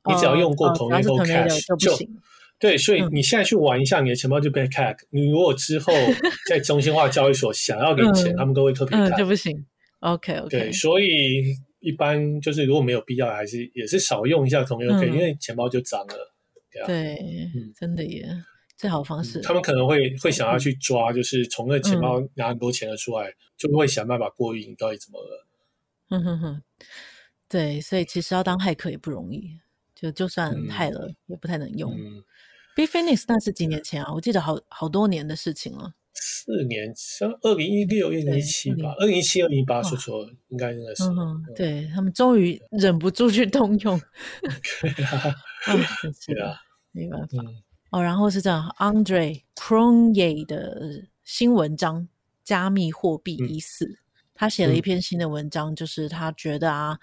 [0.09, 1.97] 你只要用过 Tornado Cash 就
[2.59, 4.95] 对，所以你现在去玩一下，你的钱包就被 tag。
[5.11, 5.93] 你如果之后
[6.49, 9.65] 在中心化交易所想要给你钱，他们都会特别 tag 就不行。
[9.99, 11.43] OK OK，对，所以
[11.79, 16.33] 一般就是如果没有必要，还是也是少用一下 Tornado Cash，因为钱包就脏了。
[16.85, 17.17] 对，
[17.75, 18.27] 真的耶，
[18.77, 19.41] 最好方式。
[19.41, 25.46] 他们可能会会想要去抓，就是从那钱包拿很多钱的出来，就会想办法过瘾，到底怎么了？
[26.11, 26.61] 嗯哼哼，
[27.49, 29.59] 对，所以其实要当骇客也不容易，
[29.93, 31.93] 就就算骇了也不太能用。
[31.93, 32.23] 嗯、
[32.75, 34.13] Bitfinex 那是几年前啊？
[34.13, 35.93] 我记得好好多年的事情了。
[36.13, 41.03] 四年，像二零一六、二零一七吧，二零一七、二零一八，说错应该应该是。
[41.55, 43.99] 对他们终于忍不住去动用。
[44.81, 45.35] 对啊，
[46.19, 46.59] 是 啊，
[46.91, 47.43] 没办法。
[47.43, 52.07] 嗯、哦，然后是这样，Andre Cronje 的新文章：
[52.43, 53.99] 加密货币已死。
[54.37, 56.97] 嗯他写了一篇新的文章，嗯、就是他觉得啊，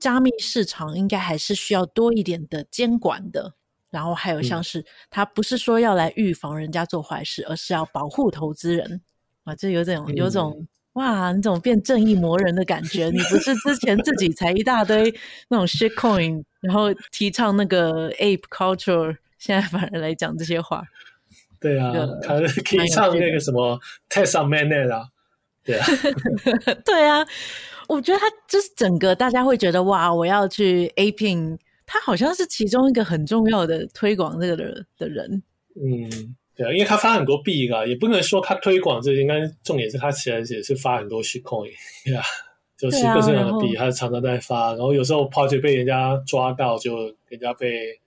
[0.00, 3.54] 加密市场应该还是需要多一点的监管的。
[3.90, 9.00] 然后还有像是，嗯、他不是说要来预防人家做坏事，而是要保护投资人
[9.44, 13.10] 啊，这有种有种、嗯、哇，你怎么变正义魔人的感觉？
[13.10, 15.14] 你不是之前自己才一大堆
[15.48, 20.82] 那种 shit coin，然后提倡那个 ape culture，现在反而来讲这些话？
[21.60, 23.78] 对啊，他提倡那个什么
[24.08, 25.10] Tesla Mainnet 啊。
[25.64, 25.86] 对啊，
[26.84, 27.26] 对啊，
[27.88, 35.42] 我觉得他就是整个大家会觉得哇，我要去 aping，他好像是其中一个很重要的推广这个的的人。
[35.74, 41.70] 嗯，对啊，因为他发很多币啊，也不能说他推广这个，应该重点是他其实也是发很多 shitcoin，
[42.04, 42.22] 对啊，
[42.76, 47.98] 就是各式各样的币，他常常在发，然后有时候 project 被人家抓到，就人家被，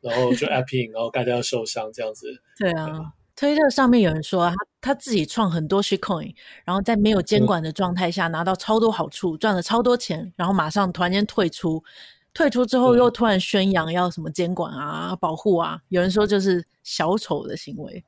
[0.00, 2.40] 然后就 aping，然后大家要受伤这样子。
[2.58, 3.12] 对啊。
[3.42, 6.32] 推特上面有人说，他他自己创很多 shitcoin，
[6.64, 11.82] 然后在没有监管的状态下拿到超多好处，赚了超多钱，然后马上突然间退出，
[12.32, 15.80] 退出之后又突然宣扬要什么监管啊、保护啊。
[15.88, 18.04] 有人说就是小丑的行为，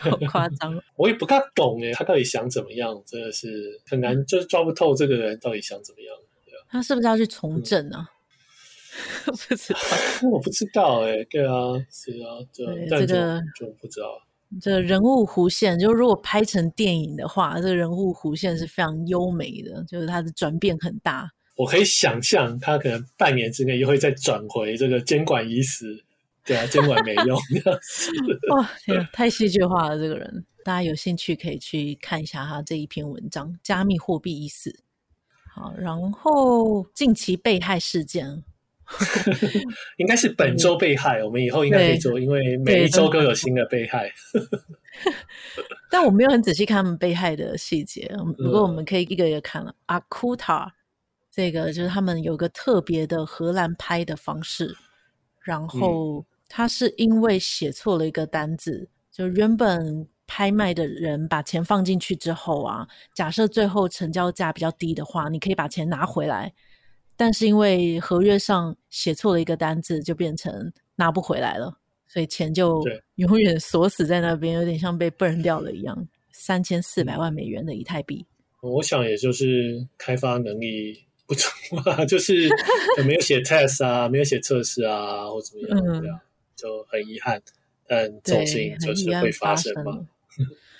[0.00, 0.76] 好夸 张。
[0.96, 3.00] 我也不太懂哎，他到底想怎么样？
[3.06, 6.12] 真的是很难，就是抓不透这个人到底想怎么样。
[6.68, 8.10] 他是不是要去从政啊？
[9.24, 9.78] 嗯、 不知道，
[10.32, 11.22] 我不知道哎。
[11.30, 14.20] 对啊，是啊，对这个就不知道。
[14.60, 21.30] 这人物弧线，就如果拍成电影的话，这个人物弧线是非常优美的，就是它的转变很大。
[21.54, 26.02] 我可以想象，他可能半年之内又会再转回这个监管已死，
[26.44, 27.36] 对啊，监管没用。
[28.56, 34.70] 哇， 天啊，太戏剧化了，这个人，大家有兴趣可以去看一下他这一篇文章《加密货币已死》。
[35.52, 38.44] 好，然后近期被害事件。
[39.98, 44.10] 应该是本周被害，我们以后应该可以做，因为每一周都有新的被害。
[45.90, 49.74] 但我没有很仔细看他们被害的细节，不过我们可以一个一个看了。
[49.86, 50.68] Akuta
[51.30, 54.76] 这个就是他们有个特别的荷兰拍的方式，
[55.42, 66.52] 然后他是因为写错了一个单子，就原本拍卖的人把钱放进去之后啊，假设最后成交价比较低的话，你可以把钱拿回来。
[67.18, 72.82] 但是因为合约上写错了一个单字，就变成拿不回来了，所以钱就
[73.16, 76.08] 永远锁死在那边，有点像被 burn 掉了一样。
[76.32, 78.24] 三千四百万美元的以太币，
[78.62, 80.96] 我想也就是开发能力
[81.26, 81.48] 不足
[81.84, 82.48] 啊， 就是
[83.04, 86.20] 没有写 test 啊，没有写测试啊，或怎么样，这样、嗯、
[86.54, 87.42] 就很遗憾。
[87.88, 90.06] 但这种事情就是会发生嘛。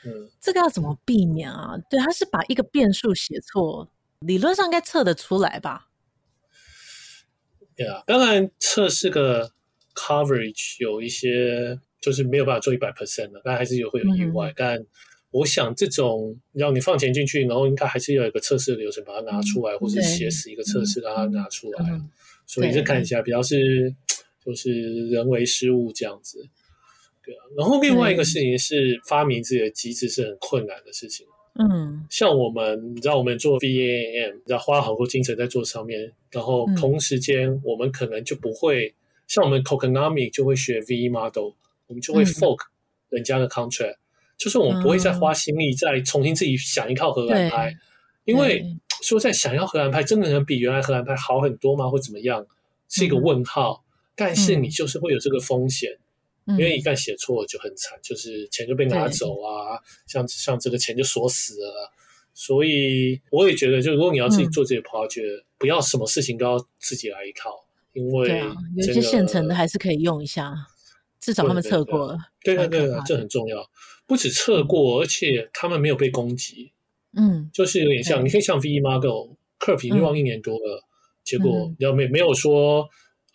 [0.05, 1.76] 嗯， 这个要怎么避免啊？
[1.91, 5.88] 对，他是把一个变数写错，理论上应该测得出来吧？
[7.78, 9.52] 对啊，当然测试个
[9.94, 14.50] coverage 有一些就是没有办法做一百 percent 的，但还是有会有意外。
[14.50, 14.86] 嗯、但
[15.30, 21.88] 我想这种让你放钱进去，然后应该还是要有一个测试的流程，把它拿出来，嗯、或者写死一个测试让它拿出来。
[21.88, 22.10] 嗯、
[22.46, 23.94] 所以这看起来比较是
[24.44, 26.44] 就是人为失误这样子。
[27.24, 31.24] 对啊，然后另外一个事情是发明自己的机制是很困难的事情。
[31.59, 38.94] 嗯，像我们，你知道我们做 VAM，你知道花了好多精神在做上面，然后同时间我们可能就不会、嗯、
[39.26, 41.50] 像我们 Tokenomics 就会学 V model，
[41.88, 42.59] 我们就会 fork
[43.09, 43.98] 人家的 contract，、嗯、
[44.36, 47.74] 就是我们不会再花心力再重新自己想一套荷兰拍，
[48.24, 48.64] 因为
[49.02, 51.88] 说在想要荷兰拍真的能比原来荷兰拍好很多吗？
[51.88, 52.46] 或怎么样？
[52.88, 55.90] 是一个问号，嗯、但是你就是会有这个风险。
[56.57, 61.92] 因为一旦写错就很惨，就是钱就被拿走啊，像像这个钱就锁死了。
[62.32, 67.51] 所以我也觉得，就如果你要自己做这些 project，、嗯、不要什么事情都要自己来一套，
[67.92, 70.55] 因为、对啊、有些现成的还是可以用一下，
[71.20, 72.16] 至少他们测过了。
[72.42, 73.68] 对对对，这很重要。
[74.07, 76.72] 不止测过，而且他们没有被攻击。
[77.16, 80.86] 嗯，就是有点像，你可以像 V Model Curve 已经用一年多了，嗯、
[81.24, 82.88] 结果要没没有说。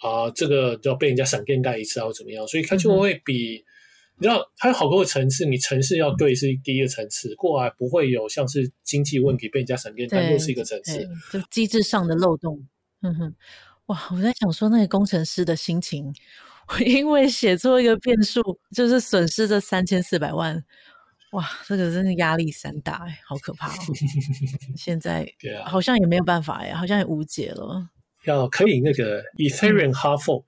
[0.04, 2.46] 啊，这个就要被人家闪电盖一次，啊，或怎么样？
[2.46, 3.64] 所以它就会比，嗯、
[4.20, 12.68] 你知道，它有好多个层次，你城市要对是第一个层次，过来不会有像是经济问题被人家闪电盖又是一个层次，就机制上的漏洞。
[13.02, 13.36] 嗯哼，
[13.86, 16.14] 哇，我在想说那个工程师的心情，
[16.68, 18.42] 我因为写错一个变数，
[18.76, 20.62] 就是损失这三千四百万，
[21.32, 23.80] 哇，这个真的压力山大哎，好可怕哦！
[24.76, 25.26] 现在
[25.66, 27.90] 好像也没有办法哎，好像也无解了。
[28.26, 30.44] 要可以那个 Ethereum hard fork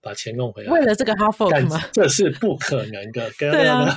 [0.00, 1.80] 把钱弄回来，为了这个 hard fork 吗？
[1.92, 3.30] 这是不可能的。
[3.38, 3.94] 对啊，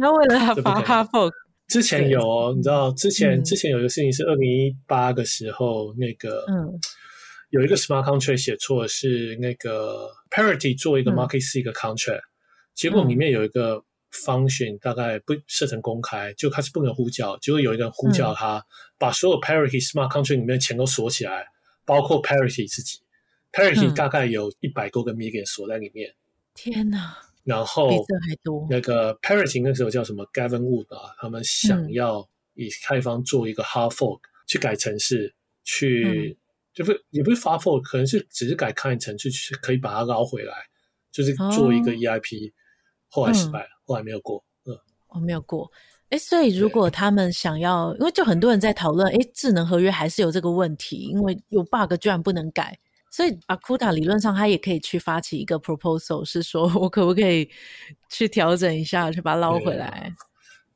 [0.00, 1.32] 要为了他发 hard fork。
[1.68, 6.72] 之前有哦，你知道之前之前有一个事情是二零一八的时候，那个嗯，
[7.50, 12.22] 有一个 smart contract 写错是那个 Parity 做一个 market seek contract，
[12.74, 18.64] 结果里面有一个 function 大概不设成公开，就开始不能呼叫，结果有一个人呼叫他，
[18.98, 21.44] 把所有 Parity smart contract 里面的钱都锁起来。
[21.88, 23.00] 包括 Parity 自己
[23.50, 26.14] ，Parity 大概有一百多个 million 锁在里面。
[26.54, 27.16] 天哪！
[27.44, 27.90] 然后
[28.68, 35.34] 那个 Parity 那时候叫什么 Gavin Wood 啊，他们想要以开放做一个 hard fork 去改程式，
[35.64, 36.36] 去
[36.74, 40.52] 就不也不是发 fork，可能是只是改 client 程序，去可以把它捞回来，
[41.10, 42.52] 就是做一个 EIP，
[43.08, 44.44] 后来失败了，后来没有过。
[44.66, 44.78] 嗯，
[45.08, 45.72] 我没有过。
[46.10, 52.78] 哎，所以如果他们想要，因为就很多人在讨论，哎，智能合约还是有这个问题，因为有 bug 居然不能改，
[53.10, 57.50] 所以 Akuta 理论上他也可以去发起一个 proposal，是说我可不可以
[58.08, 60.10] 去调整一下，去把它捞回来？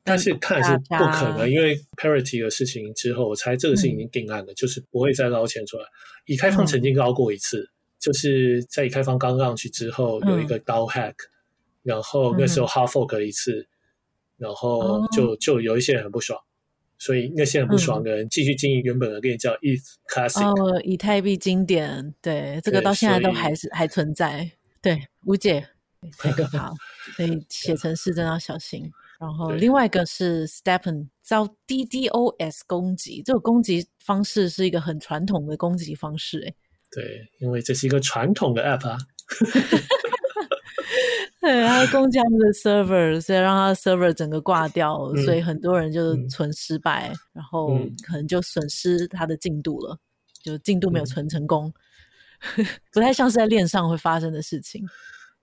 [0.03, 5.85] 但是看是不可能，因为 Parity 的事情之后，我猜这个事情已经定案了，嗯、就是不会再捞钱出来。
[6.27, 7.69] 以开放曾经捞过一次，嗯、
[7.99, 11.31] 就是在以开放刚上去之后有一个 DAO hack，、嗯、
[11.81, 13.67] 然后那时候 hard fork 一次。
[14.37, 15.39] 然后就、oh.
[15.39, 16.39] 就有一些人很不爽，
[16.97, 25.67] 所以那些很不爽的人继续经营原本的链叫 ETH Classic 哦，以太币经典，对，这个到现在都还是还存在，对，无解，
[26.17, 26.73] 太可怕，
[27.15, 28.91] 所以写程式真的要小心。
[29.19, 36.53] 然后另外一个是 Stepen 遭 DDoS 攻击，这个攻击方式是一个很传统的攻击方式，哎，
[36.91, 38.97] 对，因为这是一个传统的 App 啊。
[41.43, 49.99] 对，他攻击他们的 server，所以让他的 server 整个挂掉，嗯、所以很多人就存失败，嗯、然后可能就损失他的进度了，
[50.41, 51.69] 就进度没有存成功，
[52.55, 54.87] 嗯、 不太像是在链上会发生的事情。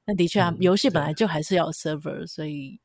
[0.06, 2.80] 那的确啊，游戏、嗯、本来就还是要 server，所以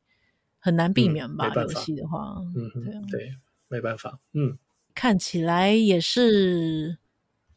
[0.60, 1.50] 很难避免吧？
[1.56, 3.32] 游戏、嗯、的话，嗯，对，
[3.70, 4.58] 没办法，嗯，
[4.94, 6.98] 看起来也是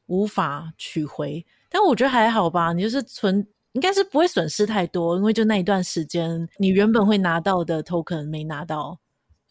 [0.06, 3.44] 无法取回，但我觉得还好吧，你就是存。
[3.72, 8.98] 应该是不会损失太多，因为就那一段时间，你原本会拿到的 token 没拿到，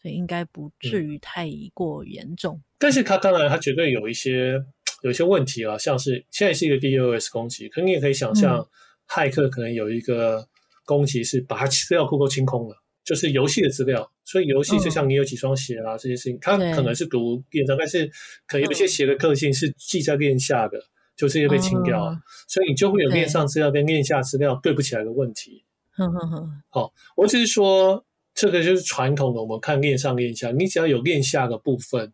[0.02, 2.56] 所以应该不至于太过严重。
[2.56, 4.60] 嗯、但是它当然，它绝对有一些
[5.02, 8.66] 有一些问题啊，像是现在是一个 DOS 攻击，可你也可以想象，嗯、
[9.08, 10.46] 骇客可能有一个
[10.84, 14.10] 攻击是把它资料库都清空了，就是游戏的资料。
[14.24, 18.06] 所以游戏就像你有几双鞋啊、嗯、这些事情，它可能是读链上，但是
[18.46, 20.76] 可能有一些鞋的特性是记在链下的。
[20.76, 20.82] 嗯
[21.18, 25.64] 就这些被清掉，嗯、所以你就会有链上资料跟链下资料对不起来的问题。
[25.98, 26.62] 嗯嗯嗯。
[26.70, 32.12] 好，我只是说，这个就是传统的，我们看链上链下，你只要有链下的部分，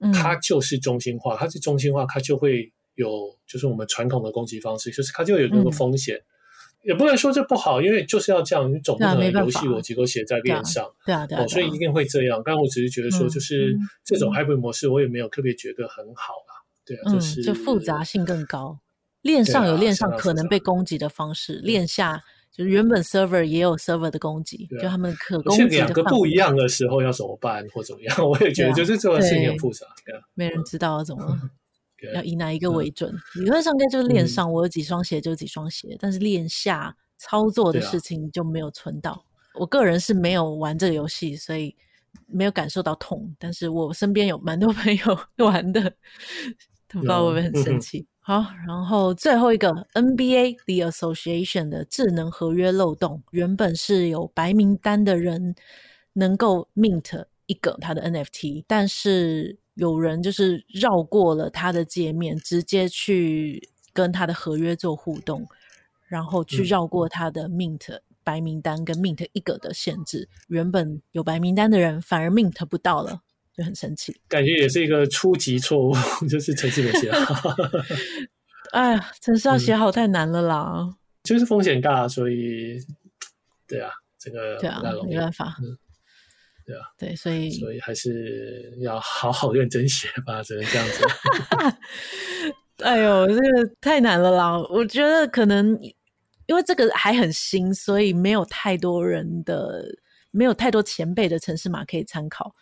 [0.00, 3.08] 嗯、它就是中心化，它是中心化，它就会有，
[3.46, 6.16] 就是我们传统的攻击方式，就是它就有那个风险。
[6.16, 12.42] 嗯、也不能说这不好，因为就是要这样，你总不能游戏逻辑都写在链上，对啊，对啊，所以一定会这样。
[12.44, 16.51] 但我只是觉得说，就是这种 hybrid 模式，我也没有特别觉得很好啦。
[16.84, 18.78] 对啊，就是、嗯，就复杂性更高。
[19.22, 25.68] 链上有链上可能被攻击的方式，链、啊、下就是原本 server 也有 server 的攻击，啊、就他们可攻击的。
[25.68, 28.16] 两个不一样的时候要怎么办或怎么样？
[28.28, 29.86] 我也觉得就是这个事情很复杂，
[30.34, 31.38] 没人知道怎么，
[31.96, 33.14] 对要以哪一个为准。
[33.36, 39.12] 理论、嗯、上应该就是链上，我有几双鞋就几双鞋，嗯、但是链下操作的事情就没有存到。
[39.12, 39.22] 啊、
[39.54, 41.76] 我个人是没有玩这个游戏，所以
[42.26, 45.94] 没有感受到痛，但是我身边有蛮多朋友 玩的。
[46.92, 48.00] 不知道会不会很生气？
[48.00, 55.54] 嗯、好，然后最后一个 NBA The Association 的智能合约漏洞，原本是有白名单的人
[56.12, 65.46] 能够 mint 一个他的 NFT，但是有人就是绕过了他的界面，直接去跟他的合约做互动，
[66.06, 73.22] 然后去绕过他的 mint、嗯、白名单跟 mint 一个的限制，原本有白名单的人反而 mint 不到了。
[73.56, 75.94] 就很生气，感觉也是一个初级错误，
[76.28, 77.54] 就是程式没写好。
[78.72, 82.78] 哎呀，程式要写好太难了啦，嗯、就是风险大，所以
[83.68, 85.76] 对啊，这个对啊，没办法，嗯、
[86.64, 91.04] 对啊，对，所以所以还是要好好认真写吧，只能这样子。
[92.82, 94.58] 哎呦，这个太难了啦！
[94.70, 95.78] 我觉得可能
[96.46, 99.84] 因为这个还很新，所以没有太多人的，
[100.30, 102.54] 没有太多前辈的城市码可以参考。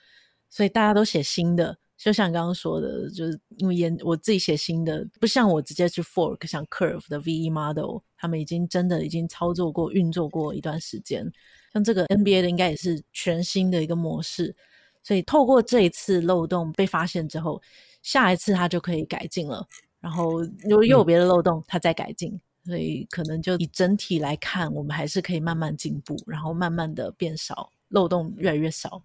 [0.50, 11.30] 所以大家都写新的，就像你刚刚说的，就是因为研我自己写新的，不像我直接去 fork，像 Curve 的 VE Model，他们已经真的已经操作过、运作过一段时间。
[11.72, 14.54] 像这个 NBA 的，应该也是全新的一个模式。
[15.02, 17.62] 所以透过这一次漏洞被发现之后，
[18.02, 19.64] 下一次它就可以改进了。
[20.00, 22.32] 然后如果又有别的漏洞，它再改进。
[22.32, 29.02] 嗯、所以可能就以整体来看，我们还是可以慢慢进步，然后慢慢的变少，漏洞越来越少。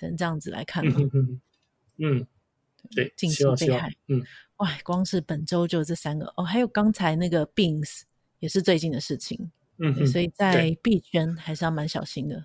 [0.00, 1.40] 只能这样子来看了，嗯，
[1.98, 2.26] 嗯，
[2.96, 4.22] 对，禁止被害，嗯，
[4.56, 8.00] 哇，光是本周就这三个哦，还有刚才那个 Beans
[8.38, 12.42] 也是最近的事情，嗯哼，所以在币圈还是要蛮小心的。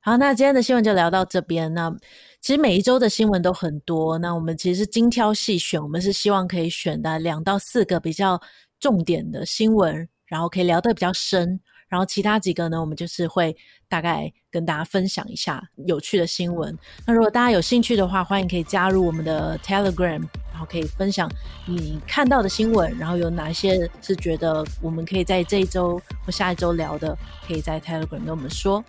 [0.00, 1.72] 好，那今天的新闻就聊到这边。
[1.72, 1.94] 那
[2.40, 8.40] 其实每一周的新闻都很多，那我们其实是精挑细选，我们是希望可以选的两到四个比较
[8.80, 11.60] 重点的新闻，然后可以聊得比较深。
[11.86, 13.54] 然后其他几个呢，我们就是会
[13.90, 16.74] 大概跟大家分享一下有趣的新闻。
[17.04, 20.20] 那如果大家有兴趣的话，欢迎可以加入我们的 Telegram，
[20.50, 21.28] 然后可以分享
[21.66, 28.82] 你看到的新闻，然后有哪些是觉得我们可以在这一周或下一周聊的，可以在 Telegram 跟我们说。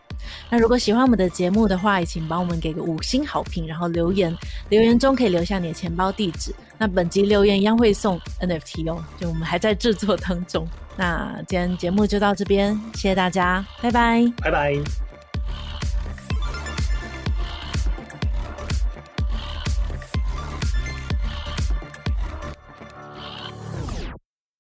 [0.49, 4.35] 那如果喜欢我们的节目的话，也请帮我们给个五星好评，然后留言，
[4.69, 6.53] 留言中可以留下你的钱包地址。
[6.77, 10.67] 那本集留言一样会送 NFT 哦，就我们还在制作当中。
[10.97, 15.10] 那今天节目就到这边，谢谢大家，拜拜，拜拜。